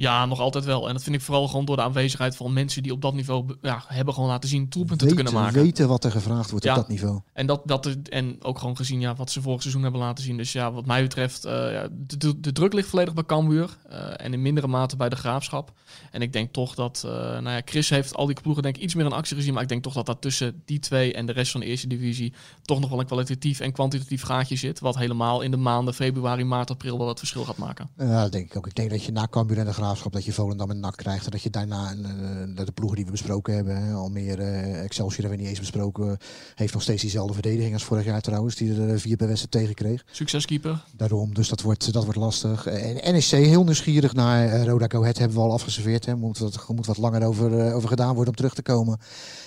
[0.00, 0.86] Ja, nog altijd wel.
[0.88, 3.56] En dat vind ik vooral gewoon door de aanwezigheid van mensen die op dat niveau
[3.62, 5.62] ja, hebben gewoon laten zien doelpunten te kunnen maken.
[5.62, 6.70] weten wat er gevraagd wordt Ja.
[6.70, 7.20] op dat niveau.
[7.32, 10.36] En, dat, dat, en ook gewoon gezien ja, wat ze vorig seizoen hebben laten zien.
[10.36, 13.76] Dus ja, wat mij betreft, eh, ja, de, de, de druk ligt volledig bij Cambuur.
[13.88, 15.72] eh, en in mindere mate bij de Graafschap.
[16.10, 18.82] En ik denk toch dat, eh, nou ja, Chris heeft al die ploegen denk ik
[18.82, 19.52] iets meer in actie gezien.
[19.54, 21.86] Maar ik denk toch dat dat tussen die twee en de rest van de eerste
[21.86, 22.32] divisie
[22.62, 24.80] toch nog wel een kwalitatief en kwantitatief gaatje zit.
[24.80, 27.90] Wat helemaal in de maanden februari, maart, april wel het verschil gaat maken.
[27.98, 28.66] Ja, dat denk ik ook.
[28.66, 31.24] Ik denk dat je na Cambuur en de Graafschap dat je Volendam en NAC krijgt.
[31.24, 33.76] En dat je daarna eh, de ploegen die we besproken hebben.
[33.76, 36.18] Hè, Almere, eh, Excelsior hebben we niet eens besproken.
[36.54, 38.54] Heeft nog steeds diezelfde verdediging als vorig jaar trouwens.
[38.54, 40.04] Die er eh, vier per wedstrijd tegen kreeg.
[40.10, 40.84] Succeskeeper.
[40.96, 42.66] Daarom, dus dat wordt, dat wordt lastig.
[42.66, 46.06] En NEC heel nieuwsgierig naar Roda Go Ahead hebben we al afgeserveerd.
[46.06, 46.16] Hè.
[46.16, 48.98] Moet wat, moet wat langer over, over gedaan worden om terug te komen.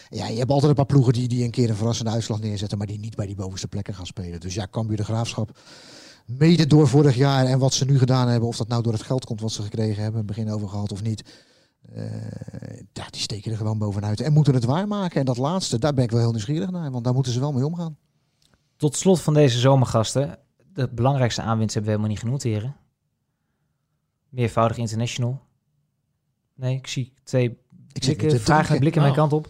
[0.10, 2.78] Ja, je hebt altijd een paar ploegen die, die een keer een verrassende uitslag neerzetten,
[2.78, 4.40] maar die niet bij die bovenste plekken gaan spelen.
[4.40, 5.60] Dus ja, Cambuur de Graafschap.
[6.26, 9.02] Mede door vorig jaar en wat ze nu gedaan hebben, of dat nou door het
[9.04, 11.24] geld komt wat ze gekregen hebben, begin over gehad of niet.
[11.94, 12.04] eh,
[12.94, 15.20] ja, die steken er gewoon bovenuit en moeten het waarmaken.
[15.20, 17.52] En dat laatste, daar ben ik wel heel nieuwsgierig naar, want daar moeten ze wel
[17.54, 17.98] mee omgaan.
[18.78, 20.38] Tot slot van deze zomergasten.
[20.74, 22.76] De belangrijkste aanwinst hebben we helemaal niet genoemd, heren.
[24.30, 25.40] Meervoudig international.
[26.56, 27.50] Nee, ik zie twee
[27.94, 29.20] Ik zit blikken, te vragen blikken mijn Oh.
[29.20, 29.50] kant op.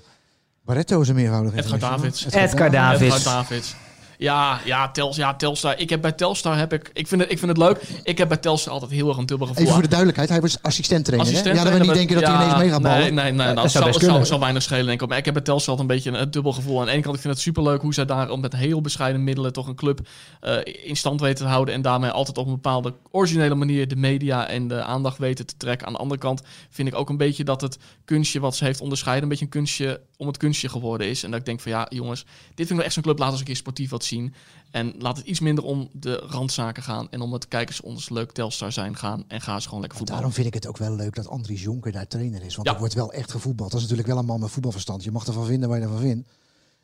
[0.65, 1.53] Barretto is een meervoudig.
[1.53, 1.97] Edgar international.
[2.01, 2.25] Davids.
[2.35, 3.15] Edgar Davids.
[3.15, 3.75] Edgar Davids.
[4.21, 5.79] Ja, ja, Tels, ja, Telstar.
[5.79, 7.81] Ik heb bij Telstar heb ik, ik vind het, ik vind het leuk.
[8.03, 9.61] Ik heb bij Telstar altijd heel erg een dubbel gevoel.
[9.61, 11.29] Even voor de duidelijkheid, hij was assistent trainer.
[11.29, 12.99] Assistent Ja, dat we niet denken dat hij ineens mee gaat ballen.
[12.99, 13.47] Nee, nee, nee.
[13.47, 14.25] dat dat zou kunnen.
[14.25, 15.07] zal weinig schelen, denk ik.
[15.07, 16.79] Maar ik heb bij Telstar altijd een beetje een, dubbel gevoel.
[16.79, 19.53] Aan de ene kant, ik vind het superleuk hoe zij daar met heel bescheiden middelen
[19.53, 19.99] toch een club
[20.39, 20.53] eh,
[20.83, 21.73] in stand weten te houden.
[21.73, 25.57] En daarmee altijd op een bepaalde originele manier de media en de aandacht weten te
[25.57, 25.87] trekken.
[25.87, 28.81] Aan de andere kant vind ik ook een beetje dat het kunstje wat ze heeft
[28.81, 31.23] onderscheiden, een beetje een kunstje om het kunstje geworden is.
[31.23, 33.19] En dat ik denk van ja, jongens, dit vind ik wel echt zo'n club.
[33.19, 34.33] Laat eens een keer sportief wat zien.
[34.71, 37.07] En laat het iets minder om de randzaken gaan.
[37.11, 39.23] En om het kijkers ons leuk Telstar zijn gaan.
[39.27, 40.23] En ga eens gewoon lekker voetballen.
[40.23, 42.55] Daarom vind ik het ook wel leuk dat Andries Jonker daar trainer is.
[42.55, 42.73] Want Ja.
[42.73, 43.69] er wordt wel echt gevoetbald.
[43.71, 45.03] Dat is natuurlijk wel een man met voetbalverstand.
[45.03, 46.29] Je mag ervan vinden waar je ervan vindt.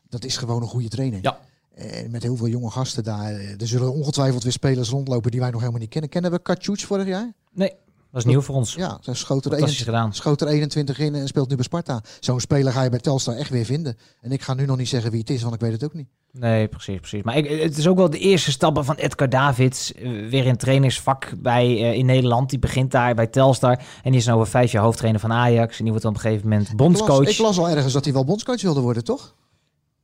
[0.09, 1.19] Dat is gewoon een goede trainer.
[1.21, 1.39] Ja.
[1.75, 3.31] Eh, met heel veel jonge gasten daar.
[3.33, 6.09] Eh, Er zullen ongetwijfeld weer spelers rondlopen die wij nog helemaal niet kennen.
[6.09, 7.33] Kennen we Katjoets vorig jaar?
[7.53, 7.71] Nee,
[8.17, 8.73] dat is nieuw voor ons.
[8.73, 10.13] Ja, zij schoot er, Fantastisch 21, gedaan.
[10.13, 12.01] schoot er 21 in en speelt nu bij Sparta.
[12.19, 13.97] Zo'n speler ga je bij Telstar echt weer vinden.
[14.21, 15.93] En ik ga nu nog niet zeggen wie het is, want ik weet het ook
[15.93, 16.07] niet.
[16.31, 17.23] Nee, precies, precies.
[17.23, 19.93] Maar ik, het is ook wel de eerste stappen van Edgar Davids.
[19.93, 22.49] eh, weer in trainersvak bij, eh, in Nederland.
[22.49, 23.79] Die begint daar bij Telstar.
[24.03, 25.71] En die is nou over vijf jaar hoofdtrainer van Ajax.
[25.77, 27.29] En die wordt dan op een gegeven moment Ik las, bondscoach.
[27.29, 29.35] ik las al ergens dat hij wel bondscoach wilde worden, toch?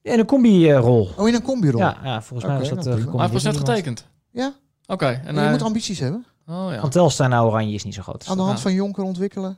[0.01, 1.09] In een combi-rol.
[1.17, 1.79] Oh, in een combi-rol.
[1.81, 3.05] Ja, ja, volgens mij was dat nou, uh.
[3.05, 4.05] Maar hij pas net getekend.
[4.31, 4.53] Ja?
[4.85, 5.05] Oké.
[5.05, 6.25] en En je hij- moet ambities hebben.
[6.47, 6.79] Oh ja.
[6.79, 8.25] Van Telstar naar Oranje is niet zo groot.
[8.27, 9.57] Aan de hand van Jonker ontwikkelen.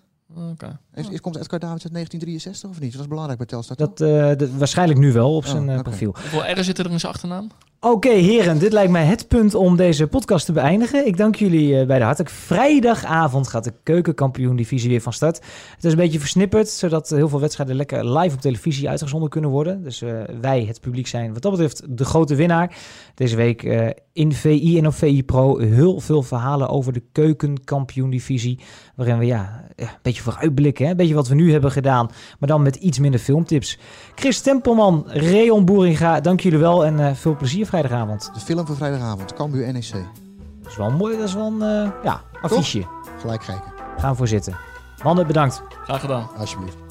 [0.51, 0.79] Oké.
[0.95, 2.91] Is- Komt Edgar Davids uit 1963 of niet?
[2.91, 3.77] Dat is belangrijk bij Telstar.
[3.77, 5.83] Dat, eh, de- waarschijnlijk nu wel op Oh, zijn eh, oké.
[5.83, 6.15] profiel.
[6.21, 7.47] Hoeveel R'en zitten er in zijn achternaam?
[7.79, 11.07] Oké, heren, dit lijkt mij het punt om deze podcast te beëindigen.
[11.07, 12.29] Ik dank jullie eh, bij de hartelijk.
[12.33, 15.35] Vrijdagavond gaat de keukenkampioen-divisie weer van start.
[15.75, 19.29] Het is een beetje versnipperd, zodat eh, heel veel wedstrijden lekker live op televisie uitgezonden
[19.29, 19.83] kunnen worden.
[19.83, 22.75] Dus eh, wij, het publiek, zijn wat dat betreft de grote winnaar.
[23.15, 28.59] Deze week eh, in VI en op VI Pro heel veel verhalen over de keukenkampioen-divisie.
[28.95, 30.91] Waarin we ja, ja, een beetje vooruitblikken, hè?
[30.91, 32.09] een beetje wat we nu hebben gedaan.
[32.39, 33.77] Maar dan met iets minder filmtips.
[34.15, 38.31] Chris Tempelman, Reon Boeringa, dank jullie wel en eh, veel plezier vrijdagavond.
[38.33, 39.33] De film van vrijdagavond.
[39.33, 39.91] Cambuur NEC.
[39.91, 42.85] Dat is wel mooi, dat is wel een eh, ja, affiche.
[43.19, 43.73] Gelijk kijken.
[43.97, 44.55] Gaan we voor zitten.
[45.03, 45.61] Mannen, bedankt.
[45.83, 46.27] Graag gedaan.
[46.37, 46.84] Alsjeblieft.